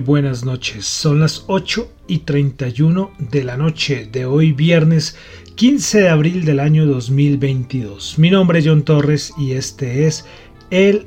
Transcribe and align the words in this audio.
Buenas 0.00 0.44
noches, 0.44 0.86
son 0.86 1.20
las 1.20 1.44
8 1.46 1.90
y 2.06 2.18
31 2.18 3.12
de 3.18 3.44
la 3.44 3.56
noche 3.56 4.08
de 4.10 4.24
hoy 4.24 4.52
viernes 4.52 5.16
15 5.56 6.00
de 6.00 6.08
abril 6.08 6.44
del 6.44 6.60
año 6.60 6.86
2022. 6.86 8.18
Mi 8.18 8.30
nombre 8.30 8.58
es 8.58 8.66
John 8.66 8.82
Torres 8.82 9.32
y 9.36 9.52
este 9.52 10.06
es 10.06 10.24
el 10.70 11.06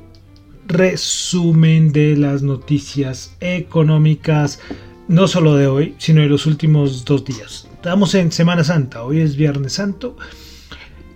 resumen 0.68 1.92
de 1.92 2.16
las 2.16 2.44
noticias 2.44 3.36
económicas, 3.40 4.60
no 5.08 5.28
solo 5.28 5.56
de 5.56 5.68
hoy, 5.68 5.96
sino 5.98 6.22
de 6.22 6.28
los 6.28 6.46
últimos 6.46 7.04
dos 7.04 7.26
días. 7.26 7.68
Estamos 7.74 8.14
en 8.16 8.32
Semana 8.32 8.64
Santa, 8.64 9.04
hoy 9.04 9.22
es 9.22 9.36
Viernes 9.36 9.74
Santo. 9.74 10.18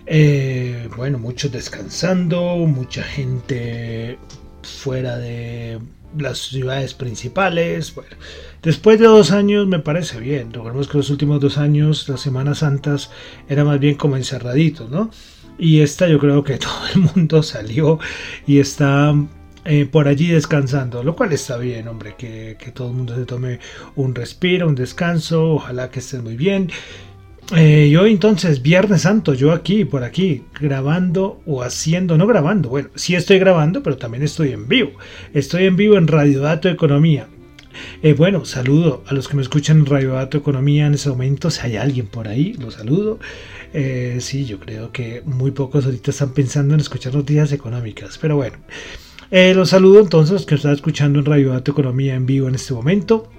Eh, 0.08 0.90
bueno, 0.96 1.20
muchos 1.20 1.52
descansando, 1.52 2.56
mucha 2.66 3.04
gente 3.04 4.18
fuera 4.64 5.18
de 5.18 5.80
las 6.20 6.40
ciudades 6.40 6.94
principales. 6.94 7.94
Bueno, 7.96 8.16
después 8.62 9.00
de 9.00 9.06
dos 9.06 9.32
años 9.32 9.68
me 9.68 9.80
parece 9.80 10.20
bien. 10.20 10.52
Recordemos 10.54 10.88
que 10.88 10.98
los 10.98 11.10
últimos 11.10 11.40
dos 11.40 11.58
años, 11.58 12.08
las 12.10 12.22
Semanas 12.22 12.60
Santas, 12.60 13.12
era 13.50 13.64
más 13.64 13.80
bien 13.80 13.96
como 13.96 14.18
encerradito, 14.18 14.88
¿no? 14.90 15.12
Y 15.58 15.82
esta 15.82 16.08
yo 16.08 16.20
creo 16.20 16.44
que 16.44 16.58
todo 16.58 16.88
el 16.94 17.02
mundo 17.02 17.44
salió 17.44 18.00
y 18.46 18.60
está 18.60 19.14
eh, 19.66 19.86
por 19.86 20.08
allí 20.08 20.28
descansando, 20.28 21.04
lo 21.04 21.16
cual 21.16 21.34
está 21.34 21.58
bien, 21.58 21.88
hombre, 21.88 22.16
que, 22.18 22.56
que, 22.58 22.72
todo 22.72 22.90
el 22.90 22.94
mundo 22.94 23.16
se 23.16 23.26
tome 23.26 23.60
un 23.96 24.16
respiro, 24.16 24.68
un 24.68 24.76
descanso, 24.76 25.56
ojalá 25.56 25.90
que 25.92 26.00
estén 26.00 26.24
muy 26.24 26.38
bien. 26.38 26.72
Eh, 27.56 27.90
yo 27.90 28.06
entonces, 28.06 28.62
Viernes 28.62 29.04
Santo, 29.04 29.34
yo 29.34 29.54
aquí, 29.54 29.86
por 29.86 30.04
aquí, 30.04 30.44
grabando 30.60 31.42
o 31.46 31.64
haciendo, 31.64 32.18
no 32.18 32.28
grabando, 32.28 32.68
bueno, 32.68 32.90
sí 32.96 33.16
estoy 33.16 33.40
grabando, 33.40 33.82
pero 33.84 33.98
también 33.98 34.24
estoy 34.24 34.52
en 34.52 34.68
vivo. 34.68 34.92
Estoy 35.34 35.66
en 35.66 35.78
vivo 35.78 35.98
en 35.98 36.08
Radio 36.08 36.42
Dato 36.42 36.68
Economía. 36.68 37.28
Eh, 38.02 38.14
bueno, 38.14 38.44
saludo 38.44 39.04
a 39.08 39.14
los 39.14 39.30
que 39.30 39.38
me 39.38 39.44
escuchan 39.44 39.80
en 39.80 39.86
Radio 39.86 40.14
Dato 40.14 40.38
Economía 40.38 40.88
en 40.88 40.96
ese 40.96 41.10
momento. 41.10 41.50
Si 41.50 41.62
hay 41.62 41.78
alguien 41.78 42.08
por 42.08 42.28
ahí, 42.28 42.54
lo 42.54 42.70
saludo. 42.70 43.20
Eh, 43.74 44.18
sí, 44.20 44.46
yo 44.46 44.60
creo 44.60 44.92
que 44.92 45.22
muy 45.26 45.52
pocos 45.52 45.86
ahorita 45.86 46.12
están 46.12 46.34
pensando 46.34 46.74
en 46.74 46.82
escuchar 46.82 47.16
noticias 47.16 47.54
económicas, 47.54 48.18
pero 48.18 48.36
bueno. 48.36 48.58
los 49.32 49.70
saludo 49.70 50.02
entonces 50.02 50.34
los 50.34 50.46
que 50.46 50.56
están 50.56 50.74
escuchando 50.74 51.20
en 51.20 51.26
Radio 51.26 51.52
Dato 51.52 51.72
Economía 51.72 52.16
en 52.16 52.26
vivo 52.26 52.50
en 52.50 52.56
este 52.56 52.74
momento. 52.74 53.30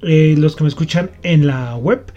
los 0.00 0.56
que 0.56 0.64
me 0.64 0.68
escuchan 0.68 1.10
en 1.22 1.46
la 1.46 1.76
web 1.76 2.12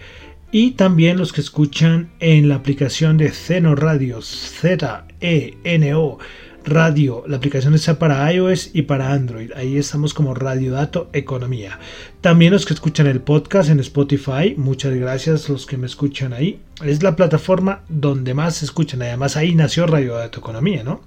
y 0.52 0.72
también 0.72 1.16
los 1.16 1.32
que 1.32 1.40
escuchan 1.40 2.10
en 2.20 2.48
la 2.50 2.56
aplicación 2.56 3.16
de 3.16 3.30
Zeno 3.30 3.74
Radios, 3.74 4.26
Z-E-N-O 4.60 6.18
Radio. 6.64 7.24
La 7.26 7.38
aplicación 7.38 7.74
está 7.74 7.98
para 7.98 8.30
iOS 8.30 8.70
y 8.74 8.82
para 8.82 9.12
Android. 9.12 9.50
Ahí 9.56 9.78
estamos 9.78 10.12
como 10.12 10.34
Radio 10.34 10.72
Dato 10.72 11.08
Economía. 11.14 11.78
También 12.20 12.52
los 12.52 12.66
que 12.66 12.74
escuchan 12.74 13.06
el 13.06 13.22
podcast 13.22 13.70
en 13.70 13.80
Spotify. 13.80 14.54
Muchas 14.58 14.94
gracias 14.94 15.48
los 15.48 15.64
que 15.64 15.78
me 15.78 15.86
escuchan 15.86 16.34
ahí. 16.34 16.60
Es 16.84 17.02
la 17.02 17.16
plataforma 17.16 17.80
donde 17.88 18.34
más 18.34 18.56
se 18.56 18.66
escuchan. 18.66 19.00
Además 19.00 19.38
ahí 19.38 19.54
nació 19.54 19.86
Radio 19.86 20.14
Dato 20.14 20.38
Economía, 20.38 20.84
¿no? 20.84 21.00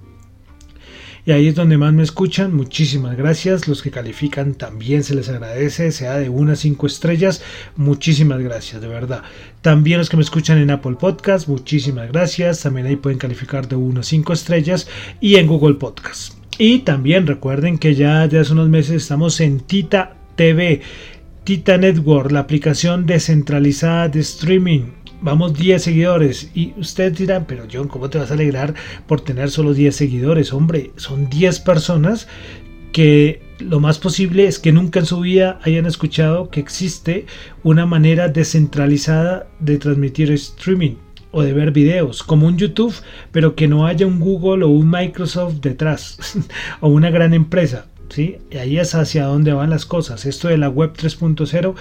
Y 1.26 1.32
ahí 1.32 1.48
es 1.48 1.56
donde 1.56 1.76
más 1.76 1.92
me 1.92 2.04
escuchan. 2.04 2.54
Muchísimas 2.54 3.16
gracias. 3.16 3.66
Los 3.66 3.82
que 3.82 3.90
califican 3.90 4.54
también 4.54 5.02
se 5.02 5.16
les 5.16 5.28
agradece, 5.28 5.90
sea 5.90 6.18
de 6.18 6.28
unas 6.28 6.60
5 6.60 6.86
estrellas. 6.86 7.42
Muchísimas 7.74 8.40
gracias, 8.40 8.80
de 8.80 8.86
verdad. 8.86 9.22
También 9.60 9.98
los 9.98 10.08
que 10.08 10.16
me 10.16 10.22
escuchan 10.22 10.58
en 10.58 10.70
Apple 10.70 10.94
Podcast, 11.00 11.48
muchísimas 11.48 12.12
gracias. 12.12 12.62
También 12.62 12.86
ahí 12.86 12.94
pueden 12.94 13.18
calificar 13.18 13.66
de 13.66 13.74
1 13.74 14.00
a 14.00 14.04
5 14.04 14.32
estrellas. 14.32 14.86
Y 15.20 15.34
en 15.34 15.48
Google 15.48 15.74
Podcast. 15.74 16.34
Y 16.58 16.78
también 16.80 17.26
recuerden 17.26 17.78
que 17.78 17.96
ya 17.96 18.22
desde 18.22 18.38
hace 18.38 18.52
unos 18.52 18.68
meses 18.68 19.02
estamos 19.02 19.40
en 19.40 19.58
Tita 19.58 20.14
TV. 20.36 20.80
Tita 21.42 21.76
Network, 21.76 22.30
la 22.30 22.40
aplicación 22.40 23.04
descentralizada 23.04 24.08
de 24.08 24.20
streaming 24.20 24.82
vamos 25.20 25.54
10 25.54 25.82
seguidores. 25.82 26.50
Y 26.54 26.74
ustedes 26.78 27.18
dirán, 27.18 27.44
pero 27.46 27.64
John, 27.72 27.88
¿cómo 27.88 28.10
te 28.10 28.18
vas 28.18 28.30
a 28.30 28.34
alegrar 28.34 28.74
por 29.06 29.20
tener 29.20 29.50
solo 29.50 29.74
10 29.74 29.94
seguidores? 29.94 30.52
Hombre, 30.52 30.92
son 30.96 31.28
10 31.28 31.60
personas 31.60 32.28
que 32.92 33.42
lo 33.58 33.80
más 33.80 33.98
posible 33.98 34.46
es 34.46 34.58
que 34.58 34.72
nunca 34.72 35.00
en 35.00 35.06
su 35.06 35.20
vida 35.20 35.60
hayan 35.62 35.86
escuchado 35.86 36.50
que 36.50 36.60
existe 36.60 37.26
una 37.62 37.86
manera 37.86 38.28
descentralizada 38.28 39.48
de 39.60 39.78
transmitir 39.78 40.30
streaming 40.32 40.96
o 41.30 41.42
de 41.42 41.52
ver 41.52 41.72
videos, 41.72 42.22
como 42.22 42.46
un 42.46 42.56
YouTube, 42.56 42.94
pero 43.32 43.54
que 43.54 43.68
no 43.68 43.86
haya 43.86 44.06
un 44.06 44.20
Google 44.20 44.64
o 44.64 44.68
un 44.68 44.90
Microsoft 44.90 45.56
detrás, 45.60 46.38
o 46.80 46.88
una 46.88 47.10
gran 47.10 47.34
empresa. 47.34 47.86
¿sí? 48.08 48.38
Y 48.50 48.56
ahí 48.56 48.78
es 48.78 48.94
hacia 48.94 49.26
dónde 49.26 49.52
van 49.52 49.70
las 49.70 49.84
cosas. 49.84 50.24
Esto 50.24 50.48
de 50.48 50.56
la 50.56 50.70
web 50.70 50.94
3.0 50.94 51.74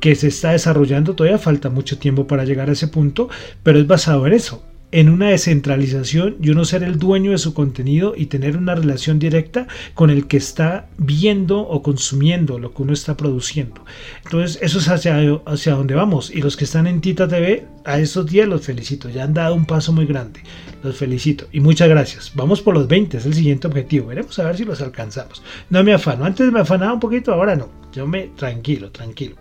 que 0.00 0.14
se 0.14 0.28
está 0.28 0.52
desarrollando, 0.52 1.14
todavía 1.14 1.38
falta 1.38 1.70
mucho 1.70 1.98
tiempo 1.98 2.26
para 2.26 2.44
llegar 2.44 2.68
a 2.68 2.72
ese 2.72 2.88
punto, 2.88 3.28
pero 3.62 3.78
es 3.78 3.86
basado 3.86 4.26
en 4.26 4.32
eso, 4.32 4.64
en 4.92 5.08
una 5.08 5.28
descentralización 5.28 6.36
y 6.42 6.50
uno 6.50 6.64
ser 6.64 6.82
el 6.82 6.98
dueño 6.98 7.30
de 7.30 7.38
su 7.38 7.54
contenido 7.54 8.14
y 8.16 8.26
tener 8.26 8.56
una 8.56 8.74
relación 8.74 9.18
directa 9.18 9.66
con 9.94 10.10
el 10.10 10.26
que 10.26 10.36
está 10.36 10.88
viendo 10.98 11.60
o 11.60 11.82
consumiendo 11.82 12.58
lo 12.58 12.74
que 12.74 12.82
uno 12.82 12.92
está 12.92 13.16
produciendo. 13.16 13.84
Entonces, 14.24 14.58
eso 14.62 14.78
es 14.78 14.88
hacia, 14.88 15.16
hacia 15.46 15.74
donde 15.74 15.94
vamos. 15.94 16.30
Y 16.30 16.40
los 16.40 16.56
que 16.56 16.64
están 16.64 16.86
en 16.86 17.00
Tita 17.00 17.28
TV, 17.28 17.66
a 17.84 18.00
estos 18.00 18.26
días 18.26 18.48
los 18.48 18.64
felicito. 18.64 19.08
Ya 19.08 19.24
han 19.24 19.34
dado 19.34 19.54
un 19.54 19.64
paso 19.64 19.92
muy 19.92 20.06
grande. 20.06 20.40
Los 20.82 20.96
felicito. 20.96 21.46
Y 21.52 21.60
muchas 21.60 21.88
gracias. 21.88 22.32
Vamos 22.34 22.60
por 22.60 22.74
los 22.74 22.88
20, 22.88 23.18
es 23.18 23.26
el 23.26 23.34
siguiente 23.34 23.68
objetivo. 23.68 24.08
Veremos 24.08 24.38
a 24.38 24.44
ver 24.44 24.56
si 24.56 24.64
los 24.64 24.80
alcanzamos. 24.80 25.42
No 25.68 25.84
me 25.84 25.92
afano. 25.92 26.24
Antes 26.24 26.50
me 26.50 26.60
afanaba 26.60 26.94
un 26.94 27.00
poquito, 27.00 27.32
ahora 27.32 27.54
no. 27.54 27.68
Yo 27.92 28.06
me 28.06 28.28
tranquilo, 28.36 28.90
tranquilo. 28.90 29.36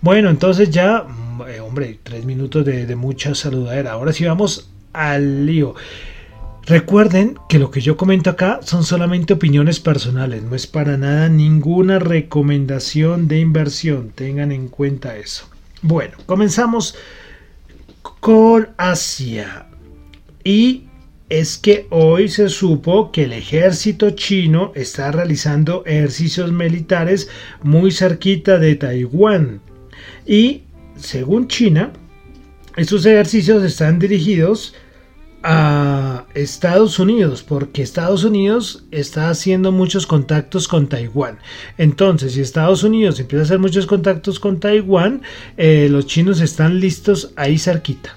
Bueno, 0.00 0.30
entonces 0.30 0.70
ya, 0.70 1.02
mm, 1.02 1.42
eh, 1.48 1.60
hombre, 1.60 1.98
tres 2.02 2.24
minutos 2.24 2.64
de, 2.64 2.86
de 2.86 2.96
mucha 2.96 3.34
saludadera. 3.34 3.92
Ahora 3.92 4.12
sí 4.12 4.24
vamos 4.24 4.70
al 4.92 5.46
lío. 5.46 5.74
Recuerden 6.68 7.38
que 7.48 7.58
lo 7.58 7.70
que 7.70 7.80
yo 7.80 7.96
comento 7.96 8.28
acá 8.28 8.60
son 8.62 8.84
solamente 8.84 9.32
opiniones 9.32 9.80
personales, 9.80 10.42
no 10.42 10.54
es 10.54 10.66
para 10.66 10.98
nada 10.98 11.30
ninguna 11.30 11.98
recomendación 11.98 13.26
de 13.26 13.40
inversión, 13.40 14.10
tengan 14.14 14.52
en 14.52 14.68
cuenta 14.68 15.16
eso. 15.16 15.46
Bueno, 15.80 16.18
comenzamos 16.26 16.94
con 18.20 18.68
Asia. 18.76 19.66
Y 20.44 20.84
es 21.30 21.56
que 21.56 21.86
hoy 21.88 22.28
se 22.28 22.50
supo 22.50 23.12
que 23.12 23.24
el 23.24 23.32
ejército 23.32 24.10
chino 24.10 24.72
está 24.74 25.10
realizando 25.10 25.84
ejercicios 25.86 26.52
militares 26.52 27.30
muy 27.62 27.92
cerquita 27.92 28.58
de 28.58 28.74
Taiwán. 28.74 29.62
Y 30.26 30.62
según 30.96 31.48
China, 31.48 31.92
estos 32.76 33.04
ejercicios 33.06 33.62
están 33.62 33.98
dirigidos 33.98 34.74
a 35.42 36.26
Estados 36.34 36.98
Unidos, 36.98 37.42
porque 37.42 37.82
Estados 37.82 38.24
Unidos 38.24 38.84
está 38.90 39.30
haciendo 39.30 39.70
muchos 39.72 40.06
contactos 40.06 40.66
con 40.66 40.88
Taiwán. 40.88 41.38
Entonces, 41.76 42.32
si 42.32 42.40
Estados 42.40 42.82
Unidos 42.82 43.20
empieza 43.20 43.42
a 43.42 43.44
hacer 43.44 43.58
muchos 43.58 43.86
contactos 43.86 44.40
con 44.40 44.58
Taiwán, 44.58 45.22
eh, 45.56 45.88
los 45.90 46.06
chinos 46.06 46.40
están 46.40 46.80
listos 46.80 47.32
ahí 47.36 47.58
cerquita. 47.58 48.16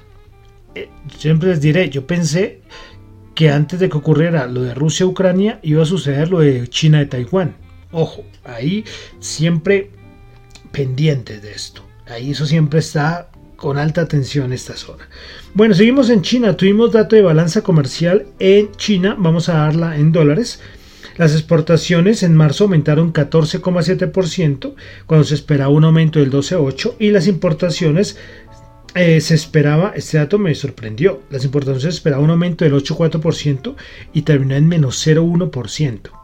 Eh, 0.73 0.89
siempre 1.17 1.49
les 1.49 1.61
diré, 1.61 1.89
yo 1.89 2.07
pensé 2.07 2.61
que 3.35 3.49
antes 3.49 3.79
de 3.79 3.89
que 3.89 3.97
ocurriera 3.97 4.47
lo 4.47 4.63
de 4.63 4.73
Rusia-Ucrania 4.73 5.59
iba 5.63 5.83
a 5.83 5.85
suceder 5.85 6.29
lo 6.29 6.39
de 6.39 6.67
China 6.67 6.99
de 6.99 7.05
Taiwán. 7.05 7.55
Ojo, 7.91 8.23
ahí 8.44 8.83
siempre 9.19 9.91
pendientes 10.71 11.41
de 11.41 11.51
esto. 11.51 11.83
Ahí 12.07 12.31
eso 12.31 12.45
siempre 12.45 12.79
está 12.79 13.29
con 13.56 13.77
alta 13.77 14.07
tensión 14.07 14.53
esta 14.53 14.75
zona. 14.75 15.07
Bueno, 15.53 15.73
seguimos 15.73 16.09
en 16.09 16.23
China. 16.23 16.57
Tuvimos 16.57 16.91
dato 16.91 17.15
de 17.15 17.21
balanza 17.21 17.62
comercial 17.62 18.25
en 18.39 18.71
China. 18.71 19.15
Vamos 19.18 19.50
a 19.50 19.53
darla 19.53 19.97
en 19.97 20.12
dólares. 20.12 20.59
Las 21.18 21.33
exportaciones 21.33 22.23
en 22.23 22.35
marzo 22.35 22.63
aumentaron 22.63 23.13
14,7% 23.13 24.73
cuando 25.06 25.23
se 25.25 25.35
esperaba 25.35 25.69
un 25.69 25.83
aumento 25.83 26.19
del 26.19 26.31
12,8% 26.31 26.95
y 27.00 27.12
las 27.12 27.27
importaciones 27.27 28.18
eh, 28.95 29.21
se 29.21 29.35
esperaba, 29.35 29.94
este 29.95 30.18
dato 30.18 30.38
me 30.38 30.53
sorprendió, 30.56 31.21
las 31.29 31.45
importaciones 31.45 31.83
se 31.83 31.89
esperaba 31.89 32.23
un 32.23 32.31
aumento 32.31 32.65
del 32.65 32.73
8,4% 32.73 33.75
y 34.13 34.23
terminó 34.23 34.56
en 34.56 34.68
menos 34.68 35.06
0,1%. 35.06 36.20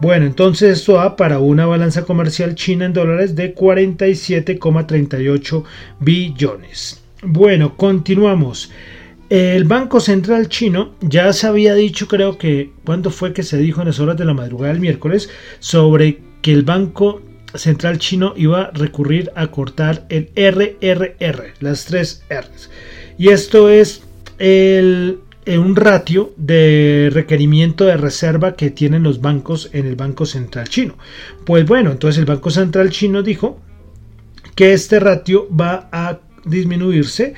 Bueno, 0.00 0.26
entonces 0.26 0.78
esto 0.78 0.94
va 0.94 1.16
para 1.16 1.38
una 1.38 1.66
balanza 1.66 2.04
comercial 2.04 2.54
china 2.54 2.86
en 2.86 2.92
dólares 2.92 3.36
de 3.36 3.54
47,38 3.54 5.64
billones. 6.00 7.02
Bueno, 7.22 7.76
continuamos. 7.76 8.70
El 9.28 9.64
Banco 9.64 10.00
Central 10.00 10.48
chino 10.48 10.94
ya 11.00 11.32
se 11.34 11.46
había 11.46 11.74
dicho, 11.74 12.08
creo 12.08 12.38
que, 12.38 12.72
¿cuándo 12.84 13.10
fue 13.10 13.34
que 13.34 13.42
se 13.42 13.58
dijo 13.58 13.82
en 13.82 13.88
las 13.88 14.00
horas 14.00 14.16
de 14.16 14.24
la 14.24 14.32
madrugada 14.32 14.72
del 14.72 14.80
miércoles? 14.80 15.28
Sobre 15.58 16.20
que 16.40 16.52
el 16.52 16.62
Banco 16.62 17.20
Central 17.54 17.98
chino 17.98 18.32
iba 18.36 18.62
a 18.62 18.70
recurrir 18.70 19.30
a 19.34 19.48
cortar 19.48 20.06
el 20.08 20.30
RRR, 20.34 21.52
las 21.60 21.84
tres 21.84 22.24
R's. 22.30 22.70
Y 23.18 23.28
esto 23.28 23.68
es 23.68 24.02
el, 24.38 25.18
un 25.56 25.76
ratio 25.76 26.32
de 26.36 27.10
requerimiento 27.12 27.84
de 27.84 27.96
reserva 27.96 28.54
que 28.54 28.70
tienen 28.70 29.04
los 29.04 29.20
bancos 29.20 29.70
en 29.72 29.86
el 29.86 29.96
Banco 29.96 30.26
Central 30.26 30.68
chino. 30.68 30.96
Pues 31.46 31.64
bueno, 31.64 31.92
entonces 31.92 32.18
el 32.18 32.26
Banco 32.26 32.50
Central 32.50 32.90
chino 32.90 33.22
dijo 33.22 33.60
que 34.54 34.72
este 34.72 34.98
ratio 34.98 35.48
va 35.54 35.88
a 35.92 36.18
disminuirse 36.44 37.34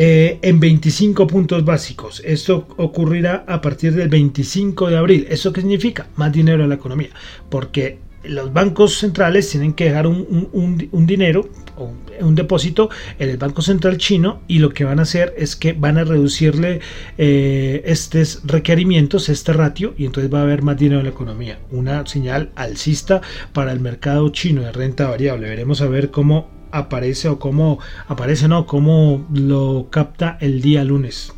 eh, 0.00 0.38
en 0.42 0.60
25 0.60 1.26
puntos 1.26 1.64
básicos. 1.64 2.22
Esto 2.24 2.68
ocurrirá 2.76 3.44
a 3.48 3.60
partir 3.60 3.94
del 3.94 4.08
25 4.08 4.90
de 4.90 4.96
abril. 4.96 5.26
¿Eso 5.30 5.52
qué 5.52 5.60
significa? 5.60 6.06
Más 6.16 6.32
dinero 6.32 6.62
en 6.62 6.68
la 6.68 6.76
economía. 6.76 7.10
Porque 7.48 7.98
los 8.24 8.52
bancos 8.52 8.98
centrales 8.98 9.48
tienen 9.48 9.72
que 9.72 9.86
dejar 9.86 10.06
un, 10.06 11.06
dinero 11.06 11.48
un 11.78 12.34
depósito 12.34 12.90
en 13.18 13.30
el 13.30 13.36
Banco 13.36 13.62
Central 13.62 13.96
chino 13.98 14.42
y 14.48 14.58
lo 14.58 14.70
que 14.70 14.84
van 14.84 14.98
a 14.98 15.02
hacer 15.02 15.34
es 15.36 15.56
que 15.56 15.72
van 15.72 15.98
a 15.98 16.04
reducirle 16.04 16.80
eh, 17.16 17.82
estos 17.84 18.42
requerimientos, 18.44 19.28
este 19.28 19.52
ratio, 19.52 19.94
y 19.96 20.06
entonces 20.06 20.32
va 20.32 20.40
a 20.40 20.42
haber 20.42 20.62
más 20.62 20.76
dinero 20.76 21.00
en 21.00 21.04
la 21.04 21.10
economía. 21.10 21.58
Una 21.70 22.06
señal 22.06 22.50
alcista 22.54 23.20
para 23.52 23.72
el 23.72 23.80
mercado 23.80 24.28
chino 24.30 24.62
de 24.62 24.72
renta 24.72 25.08
variable. 25.08 25.48
Veremos 25.48 25.80
a 25.80 25.88
ver 25.88 26.10
cómo 26.10 26.50
aparece 26.70 27.28
o 27.28 27.38
cómo 27.38 27.78
aparece, 28.06 28.48
no, 28.48 28.66
cómo 28.66 29.26
lo 29.32 29.88
capta 29.90 30.38
el 30.40 30.60
día 30.60 30.84
lunes. 30.84 31.32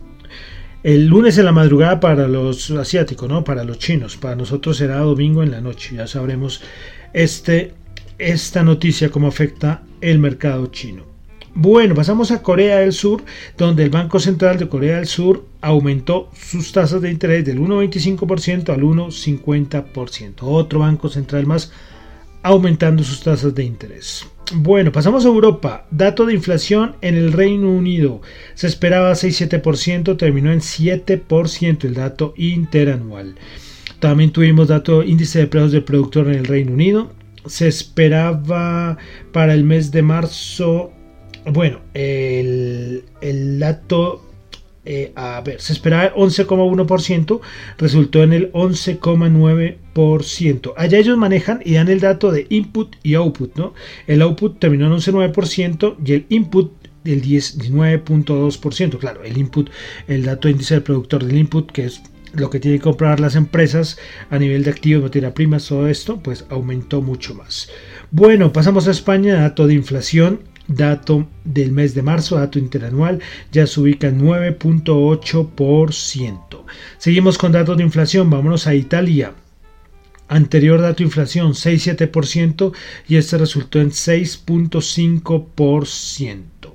El 0.83 1.09
lunes 1.09 1.37
en 1.37 1.45
la 1.45 1.53
madrugada 1.53 2.01
para 2.01 2.27
los 2.27 2.71
asiáticos, 2.71 3.29
¿no? 3.29 3.45
Para 3.45 3.65
los 3.65 3.79
chinos. 3.79 4.17
Para 4.17 4.35
nosotros 4.35 4.79
será 4.79 4.97
domingo 4.99 5.43
en 5.43 5.51
la 5.51 5.61
noche. 5.61 5.97
Ya 5.97 6.07
sabremos 6.07 6.63
este, 7.13 7.75
esta 8.21 8.63
noticia 8.63 9.11
cómo 9.11 9.29
afecta 9.29 9.83
el 10.01 10.19
mercado 10.19 10.67
chino. 10.67 11.05
Bueno, 11.55 11.95
pasamos 11.95 12.31
a 12.31 12.43
Corea 12.43 12.79
del 12.79 12.93
Sur, 12.93 13.25
donde 13.59 13.83
el 13.83 13.91
Banco 13.91 14.21
Central 14.21 14.57
de 14.59 14.69
Corea 14.69 14.97
del 14.97 15.07
Sur 15.07 15.47
aumentó 15.61 16.31
sus 16.33 16.71
tasas 16.71 17.03
de 17.03 17.11
interés 17.11 17.45
del 17.45 17.59
1,25% 17.59 18.69
al 18.73 18.83
1,50%. 18.83 20.35
Otro 20.43 20.81
banco 20.81 21.09
central 21.09 21.47
más 21.47 21.73
aumentando 22.43 23.03
sus 23.03 23.21
tasas 23.21 23.55
de 23.55 23.65
interés. 23.65 24.27
Bueno, 24.55 24.91
pasamos 24.91 25.25
a 25.25 25.29
Europa. 25.29 25.87
Dato 25.91 26.27
de 26.27 26.35
inflación 26.35 26.97
en 27.03 27.17
el 27.17 27.33
Reino 27.33 27.71
Unido. 27.71 28.21
Se 28.55 28.67
esperaba 28.67 29.13
6,7%, 29.13 30.17
terminó 30.17 30.53
en 30.53 30.61
7% 30.61 31.85
el 31.85 31.95
dato 31.95 32.33
interanual. 32.37 33.35
También 33.99 34.31
tuvimos 34.31 34.69
dato 34.69 35.03
índice 35.03 35.41
de 35.41 35.47
precios 35.47 35.73
del 35.73 35.85
productor 35.85 36.29
en 36.29 36.35
el 36.35 36.47
Reino 36.47 36.73
Unido. 36.73 37.13
Se 37.47 37.69
esperaba 37.69 38.99
para 39.33 39.55
el 39.55 39.65
mes 39.65 39.91
de 39.91 40.03
marzo, 40.03 40.93
bueno, 41.47 41.81
el, 41.95 43.03
dato 43.59 44.27
eh, 44.85 45.13
a 45.15 45.41
ver, 45.43 45.61
se 45.61 45.73
esperaba 45.73 46.13
11,1%, 46.15 47.41
resultó 47.79 48.23
en 48.23 48.33
el 48.33 48.53
11,9%. 48.53 50.73
Allá 50.77 50.99
ellos 50.99 51.19
manejan 51.19 51.61
y 51.65 51.75
dan 51.75 51.89
el 51.89 52.01
dato 52.01 52.33
de 52.33 52.47
input 52.51 52.97
y 53.03 53.15
output, 53.15 53.57
¿no? 53.57 53.75
El 54.07 54.23
output 54.23 54.59
terminó 54.59 54.87
en 54.87 54.93
11,9% 54.93 55.97
y 56.05 56.13
el 56.13 56.27
input 56.29 56.73
del 57.05 57.23
19.2%. 57.23 58.99
Claro, 58.99 59.25
el 59.25 59.39
input, 59.39 59.71
el 60.09 60.25
dato 60.25 60.49
índice 60.49 60.75
del 60.75 60.83
productor 60.83 61.25
del 61.25 61.39
input, 61.39 61.71
que 61.71 61.85
es 61.87 62.03
lo 62.35 62.51
que 62.51 62.61
tienen 62.61 62.81
que 62.81 62.85
comprar 62.85 63.21
las 63.21 63.37
empresas 63.37 63.99
a 64.31 64.39
nivel 64.39 64.65
de 64.65 64.71
activos, 64.71 65.03
materia 65.03 65.35
prima, 65.35 65.59
todo 65.59 65.89
esto, 65.89 66.21
pues 66.21 66.47
aumentó 66.51 67.03
mucho 67.03 67.35
más. 67.35 67.71
Bueno, 68.11 68.53
pasamos 68.53 68.89
a 68.89 68.93
España, 68.93 69.41
dato 69.41 69.67
de 69.67 69.75
inflación 69.75 70.41
dato 70.71 71.29
del 71.45 71.73
mes 71.73 71.95
de 71.95 72.01
marzo, 72.03 72.37
dato 72.37 72.59
interanual, 72.59 73.21
ya 73.53 73.67
se 73.67 73.81
ubica 73.81 74.09
en 74.09 74.23
9.8%. 74.23 76.65
Seguimos 76.99 77.39
con 77.39 77.53
datos 77.53 77.77
de 77.77 77.83
inflación, 77.83 78.31
vámonos 78.31 78.67
a 78.67 78.75
Italia. 78.75 79.35
Anterior 80.29 80.81
dato 80.81 80.99
de 80.99 81.05
inflación 81.05 81.53
6,7% 81.55 82.73
y 83.09 83.17
este 83.17 83.37
resultó 83.37 83.81
en 83.81 83.91
6.5%. 83.91 86.71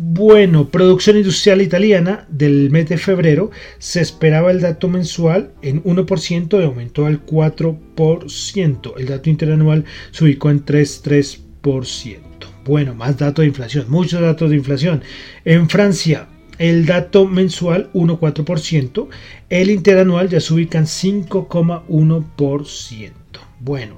Bueno, 0.00 0.68
producción 0.68 1.16
industrial 1.16 1.60
italiana 1.60 2.24
del 2.30 2.70
mes 2.70 2.88
de 2.88 2.98
febrero 2.98 3.50
se 3.80 4.00
esperaba 4.00 4.52
el 4.52 4.60
dato 4.60 4.86
mensual 4.86 5.50
en 5.60 5.82
1% 5.82 6.60
y 6.60 6.64
aumentó 6.64 7.06
al 7.06 7.26
4%. 7.26 8.92
El 8.96 9.06
dato 9.06 9.28
interanual 9.28 9.84
se 10.12 10.22
ubicó 10.22 10.50
en 10.50 10.64
3,3%. 10.64 12.18
Bueno, 12.64 12.94
más 12.94 13.18
datos 13.18 13.42
de 13.42 13.48
inflación, 13.48 13.86
muchos 13.88 14.20
datos 14.20 14.50
de 14.50 14.56
inflación. 14.56 15.02
En 15.44 15.68
Francia, 15.68 16.28
el 16.58 16.86
dato 16.86 17.26
mensual 17.26 17.90
1,4%, 17.92 19.08
el 19.50 19.68
interanual 19.68 20.28
ya 20.28 20.40
se 20.40 20.54
ubica 20.54 20.78
en 20.78 20.86
5,1%. 20.86 23.12
Bueno, 23.58 23.96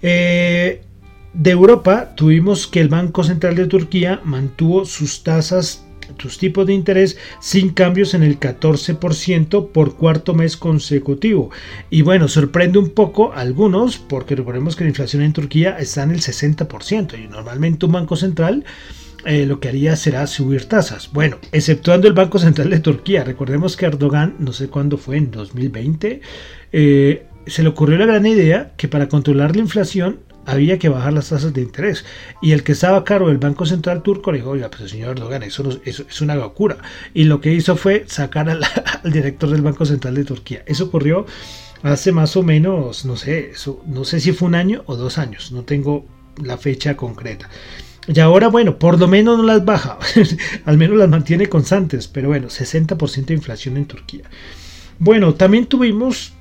eh, 0.00 0.80
de 1.38 1.52
Europa 1.52 2.14
tuvimos 2.16 2.66
que 2.66 2.80
el 2.80 2.88
Banco 2.88 3.22
Central 3.22 3.54
de 3.54 3.66
Turquía 3.66 4.20
mantuvo 4.24 4.84
sus 4.84 5.22
tasas 5.22 5.84
tus 6.16 6.38
tipos 6.38 6.66
de 6.66 6.72
interés 6.72 7.18
sin 7.38 7.68
cambios 7.68 8.14
en 8.14 8.22
el 8.22 8.40
14% 8.40 9.70
por 9.70 9.94
cuarto 9.94 10.34
mes 10.34 10.56
consecutivo. 10.56 11.50
Y 11.90 12.02
bueno, 12.02 12.28
sorprende 12.28 12.78
un 12.78 12.90
poco 12.90 13.32
a 13.34 13.40
algunos 13.40 13.98
porque 13.98 14.34
recordemos 14.34 14.74
que 14.74 14.84
la 14.84 14.90
inflación 14.90 15.22
en 15.22 15.34
Turquía 15.34 15.78
está 15.78 16.02
en 16.02 16.10
el 16.10 16.20
60% 16.20 17.22
y 17.22 17.28
normalmente 17.28 17.86
un 17.86 17.92
banco 17.92 18.16
central 18.16 18.64
eh, 19.26 19.46
lo 19.46 19.60
que 19.60 19.68
haría 19.68 19.94
será 19.96 20.26
subir 20.26 20.64
tasas. 20.64 21.12
Bueno, 21.12 21.38
exceptuando 21.52 22.08
el 22.08 22.14
Banco 22.14 22.38
Central 22.38 22.70
de 22.70 22.80
Turquía. 22.80 23.22
Recordemos 23.22 23.76
que 23.76 23.86
Erdogan, 23.86 24.34
no 24.38 24.52
sé 24.52 24.68
cuándo 24.68 24.96
fue, 24.96 25.18
en 25.18 25.30
2020, 25.30 26.20
eh, 26.72 27.26
se 27.46 27.62
le 27.62 27.68
ocurrió 27.68 27.98
la 27.98 28.06
gran 28.06 28.26
idea 28.26 28.72
que 28.76 28.88
para 28.88 29.08
controlar 29.08 29.54
la 29.54 29.62
inflación 29.62 30.20
había 30.48 30.78
que 30.78 30.88
bajar 30.88 31.12
las 31.12 31.28
tasas 31.28 31.52
de 31.52 31.60
interés. 31.60 32.04
Y 32.40 32.52
el 32.52 32.64
que 32.64 32.72
estaba 32.72 32.98
a 32.98 33.04
cargo 33.04 33.28
del 33.28 33.38
Banco 33.38 33.66
Central 33.66 34.02
turco 34.02 34.32
le 34.32 34.38
dijo, 34.38 34.50
oiga, 34.50 34.70
pues 34.70 34.90
señor 34.90 35.10
Erdogan, 35.10 35.42
eso, 35.42 35.68
es 35.84 36.20
una 36.20 36.34
locura. 36.34 36.78
Y 37.12 37.24
lo 37.24 37.40
que 37.40 37.52
hizo 37.52 37.76
fue 37.76 38.04
sacar 38.08 38.48
al, 38.50 38.64
director 39.04 39.50
del 39.50 39.62
Banco 39.62 39.84
Central 39.84 40.14
de 40.14 40.24
Turquía. 40.24 40.62
Eso 40.66 40.86
ocurrió 40.86 41.26
hace 41.82 42.12
más 42.12 42.34
o 42.36 42.42
menos, 42.42 43.04
no 43.04 43.16
sé, 43.16 43.50
eso, 43.50 43.82
no 43.86 44.04
sé 44.04 44.20
si 44.20 44.32
fue 44.32 44.48
un 44.48 44.54
año 44.54 44.82
o 44.86 44.96
dos 44.96 45.18
años, 45.18 45.52
no 45.52 45.62
tengo 45.62 46.06
la 46.42 46.56
fecha 46.56 46.96
concreta. 46.96 47.48
Y 48.08 48.18
ahora, 48.18 48.48
bueno, 48.48 48.78
por 48.78 48.98
lo 48.98 49.06
menos 49.06 49.36
no 49.36 49.44
las 49.44 49.64
baja, 49.64 49.98
al 50.64 50.78
menos 50.78 50.96
las 50.96 51.10
mantiene 51.10 51.46
constantes, 51.48 52.08
pero 52.08 52.28
bueno, 52.28 52.48
60% 52.48 53.26
de 53.26 53.34
inflación 53.34 53.76
en 53.76 53.84
Turquía. 53.84 54.24
Bueno, 54.98 55.34
también 55.34 55.66
tuvimos 55.66 56.32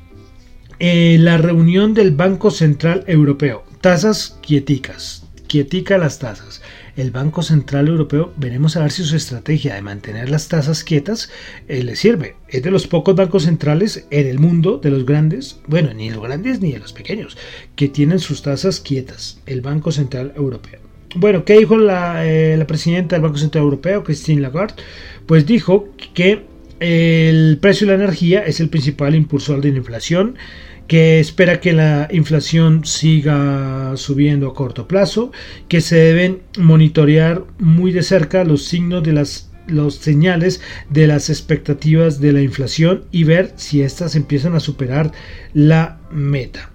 eh, 0.80 1.18
la 1.20 1.38
reunión 1.38 1.94
del 1.94 2.12
Banco 2.12 2.52
Central 2.52 3.04
Europeo. 3.06 3.67
Tasas 3.82 4.40
quieticas. 4.42 5.24
Quietica 5.48 6.00
las 6.00 6.18
tasas. 6.18 6.64
El 6.96 7.12
Banco 7.12 7.44
Central 7.44 7.88
Europeo, 7.88 8.34
veremos 8.36 8.76
a 8.76 8.82
ver 8.82 8.92
si 8.92 9.04
su 9.04 9.16
estrategia 9.16 9.76
de 9.76 9.84
mantener 9.84 10.30
las 10.30 10.48
tasas 10.48 10.84
quietas 10.84 11.30
eh, 11.68 11.84
le 11.84 11.96
sirve. 11.96 12.36
Es 12.50 12.64
de 12.64 12.72
los 12.72 12.88
pocos 12.88 13.16
bancos 13.16 13.44
centrales 13.44 14.08
en 14.10 14.26
el 14.26 14.40
mundo, 14.40 14.80
de 14.80 14.90
los 14.90 15.06
grandes, 15.06 15.60
bueno, 15.68 15.94
ni 15.94 16.10
los 16.10 16.24
grandes 16.24 16.60
ni 16.60 16.72
de 16.72 16.80
los 16.80 16.92
pequeños, 16.92 17.38
que 17.76 17.88
tienen 17.88 18.18
sus 18.18 18.42
tasas 18.42 18.80
quietas. 18.80 19.40
El 19.46 19.62
Banco 19.62 19.92
Central 19.92 20.34
Europeo. 20.36 20.80
Bueno, 21.16 21.46
¿qué 21.46 21.60
dijo 21.60 21.78
la, 21.78 22.26
eh, 22.26 22.58
la 22.58 22.66
presidenta 22.66 23.16
del 23.16 23.24
Banco 23.24 23.38
Central 23.38 23.64
Europeo, 23.64 24.04
Christine 24.04 24.42
Lagarde? 24.42 24.82
Pues 25.28 25.46
dijo 25.46 25.90
que 26.16 26.46
el 26.80 27.60
precio 27.62 27.86
de 27.86 27.96
la 27.96 28.04
energía 28.04 28.44
es 28.44 28.60
el 28.60 28.70
principal 28.70 29.14
impulsor 29.14 29.62
de 29.62 29.72
la 29.72 29.78
inflación 29.78 30.36
que 30.88 31.20
espera 31.20 31.60
que 31.60 31.74
la 31.74 32.08
inflación 32.12 32.86
siga 32.86 33.94
subiendo 33.96 34.48
a 34.48 34.54
corto 34.54 34.88
plazo, 34.88 35.32
que 35.68 35.82
se 35.82 35.98
deben 35.98 36.42
monitorear 36.58 37.44
muy 37.60 37.92
de 37.92 38.04
cerca 38.04 38.44
los 38.44 38.66
signos 38.66 39.04
de 39.04 39.14
las 39.14 39.48
los 39.68 39.96
señales 39.96 40.62
de 40.90 41.08
las 41.08 41.30
expectativas 41.30 42.22
de 42.22 42.32
la 42.32 42.42
inflación 42.42 43.04
y 43.12 43.26
ver 43.26 43.52
si 43.58 43.82
éstas 43.82 44.16
empiezan 44.16 44.56
a 44.56 44.62
superar 44.62 45.12
la 45.54 46.00
meta. 46.10 46.72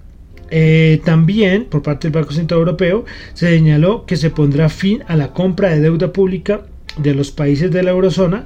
Eh, 0.50 1.00
también 1.04 1.64
por 1.64 1.82
parte 1.82 2.08
del 2.08 2.12
Banco 2.14 2.34
Central 2.34 2.58
Europeo 2.58 3.06
se 3.32 3.48
señaló 3.48 4.04
que 4.04 4.16
se 4.16 4.28
pondrá 4.28 4.68
fin 4.68 5.02
a 5.08 5.16
la 5.16 5.32
compra 5.32 5.70
de 5.70 5.80
deuda 5.80 6.12
pública 6.12 6.66
de 6.98 7.14
los 7.14 7.30
países 7.30 7.70
de 7.70 7.82
la 7.82 7.92
eurozona 7.92 8.44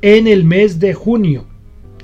en 0.00 0.28
el 0.28 0.44
mes 0.44 0.78
de 0.78 0.94
junio. 0.94 1.46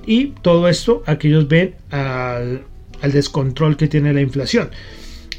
Y 0.07 0.33
todo 0.43 0.69
esto 0.69 1.05
aquellos 1.07 1.47
ven 1.47 1.77
al, 1.91 2.65
al 3.05 3.13
descontrol 3.13 3.77
que 3.77 3.87
tiene 3.87 4.13
la 4.13 4.23
inflación. 4.23 4.71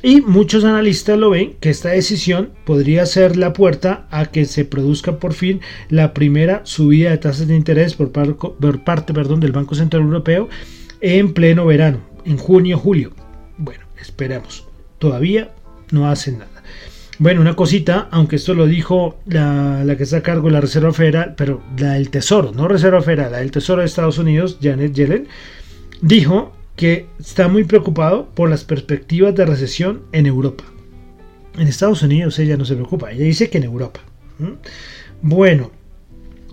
Y 0.03 0.21
muchos 0.21 0.63
analistas 0.63 1.17
lo 1.17 1.31
ven 1.31 1.55
que 1.59 1.71
esta 1.71 1.89
decisión 1.89 2.51
podría 2.63 3.07
ser 3.07 3.37
la 3.37 3.53
puerta 3.53 4.07
a 4.11 4.27
que 4.27 4.45
se 4.45 4.63
produzca 4.63 5.17
por 5.17 5.33
fin 5.33 5.61
la 5.89 6.13
primera 6.13 6.61
subida 6.63 7.09
de 7.09 7.17
tasas 7.17 7.47
de 7.47 7.55
interés 7.55 7.95
por, 7.95 8.11
parte 8.11 9.13
del 9.13 9.51
Banco 9.51 9.73
Central 9.73 10.03
Europeo 10.03 10.47
en 11.01 11.33
pleno 11.33 11.65
verano, 11.65 12.01
en 12.23 12.37
junio-julio. 12.37 13.13
Bueno, 13.57 13.83
esperemos. 13.99 14.67
Todavía 14.99 15.51
no 15.89 16.07
hacen 16.07 16.37
nada. 16.37 16.51
Bueno, 17.17 17.41
una 17.41 17.55
cosita, 17.55 18.07
aunque 18.11 18.35
esto 18.35 18.53
lo 18.53 18.67
dijo 18.67 19.17
la, 19.25 19.83
la, 19.83 19.97
que 19.97 20.03
está 20.03 20.17
a 20.17 20.21
cargo 20.21 20.49
de 20.49 20.53
la 20.53 20.61
Reserva 20.61 20.93
Federal, 20.93 21.33
pero 21.35 21.63
la 21.79 21.93
del 21.93 22.11
Tesoro, 22.11 22.51
no 22.51 22.67
Reserva 22.67 23.01
Federal, 23.01 23.31
la 23.31 23.37
del 23.39 23.49
Tesoro 23.49 23.79
de 23.79 23.87
Estados 23.87 24.19
Unidos, 24.19 24.59
Janet 24.61 24.93
Yellen, 24.93 25.27
dijo 26.01 26.54
que 26.75 27.07
está 27.19 27.47
muy 27.47 27.63
preocupado 27.63 28.29
por 28.33 28.49
las 28.49 28.63
perspectivas 28.63 29.33
de 29.35 29.45
recesión 29.45 30.03
en 30.11 30.25
Europa. 30.25 30.63
En 31.57 31.67
Estados 31.67 32.01
Unidos 32.03 32.37
ella 32.39 32.57
no 32.57 32.65
se 32.65 32.75
preocupa, 32.75 33.11
ella 33.11 33.23
dice 33.23 33.49
que 33.49 33.57
en 33.59 33.63
Europa. 33.63 34.01
Bueno, 35.21 35.71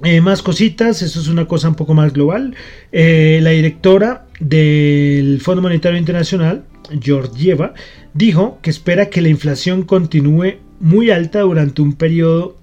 eh, 0.04 0.20
más 0.20 0.42
cositas, 0.42 1.02
esto 1.02 1.20
es 1.20 1.28
una 1.28 1.46
cosa 1.46 1.68
un 1.68 1.74
poco 1.74 1.94
más 1.94 2.12
global. 2.12 2.54
Eh, 2.90 3.40
la 3.42 3.50
directora 3.50 4.26
del 4.40 5.40
Fondo 5.40 5.62
Monetario 5.62 5.98
Internacional, 5.98 6.64
Georgieva, 7.00 7.74
dijo 8.14 8.58
que 8.62 8.70
espera 8.70 9.10
que 9.10 9.20
la 9.20 9.28
inflación 9.28 9.82
continúe 9.82 10.58
muy 10.80 11.10
alta 11.10 11.40
durante 11.40 11.82
un 11.82 11.94
periodo 11.94 12.56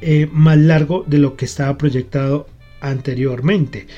eh, 0.00 0.28
más 0.32 0.56
largo 0.58 1.04
de 1.06 1.18
lo 1.18 1.36
que 1.36 1.44
estaba 1.44 1.76
proyectado 1.76 2.46
anteriormente. 2.80 3.88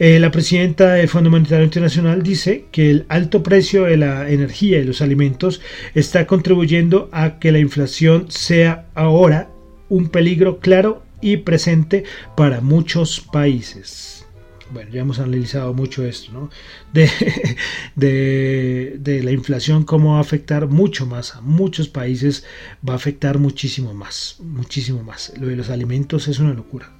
Eh, 0.00 0.20
la 0.20 0.30
presidenta 0.30 0.92
del 0.92 1.08
Fondo 1.08 1.28
Monetario 1.28 1.64
Internacional 1.64 2.22
dice 2.22 2.66
que 2.70 2.88
el 2.88 3.06
alto 3.08 3.42
precio 3.42 3.82
de 3.82 3.96
la 3.96 4.30
energía 4.30 4.78
y 4.78 4.84
los 4.84 5.02
alimentos 5.02 5.60
está 5.92 6.24
contribuyendo 6.24 7.08
a 7.10 7.40
que 7.40 7.50
la 7.50 7.58
inflación 7.58 8.30
sea 8.30 8.86
ahora 8.94 9.50
un 9.88 10.08
peligro 10.08 10.60
claro 10.60 11.02
y 11.20 11.38
presente 11.38 12.04
para 12.36 12.60
muchos 12.60 13.20
países. 13.20 14.24
Bueno, 14.70 14.90
ya 14.92 15.00
hemos 15.00 15.18
analizado 15.18 15.74
mucho 15.74 16.04
esto, 16.04 16.30
¿no? 16.30 16.50
De, 16.92 17.10
de, 17.96 18.98
de, 19.00 19.22
la 19.24 19.32
inflación, 19.32 19.82
cómo 19.82 20.12
va 20.12 20.18
a 20.18 20.20
afectar 20.20 20.68
mucho 20.68 21.06
más 21.06 21.34
a 21.34 21.40
muchos 21.40 21.88
países, 21.88 22.44
va 22.88 22.92
a 22.92 22.96
afectar 22.96 23.38
muchísimo 23.38 23.94
más, 23.94 24.36
muchísimo 24.38 25.02
más. 25.02 25.32
Lo 25.40 25.48
de 25.48 25.56
los 25.56 25.70
alimentos 25.70 26.28
es 26.28 26.38
una 26.38 26.54
locura. 26.54 26.97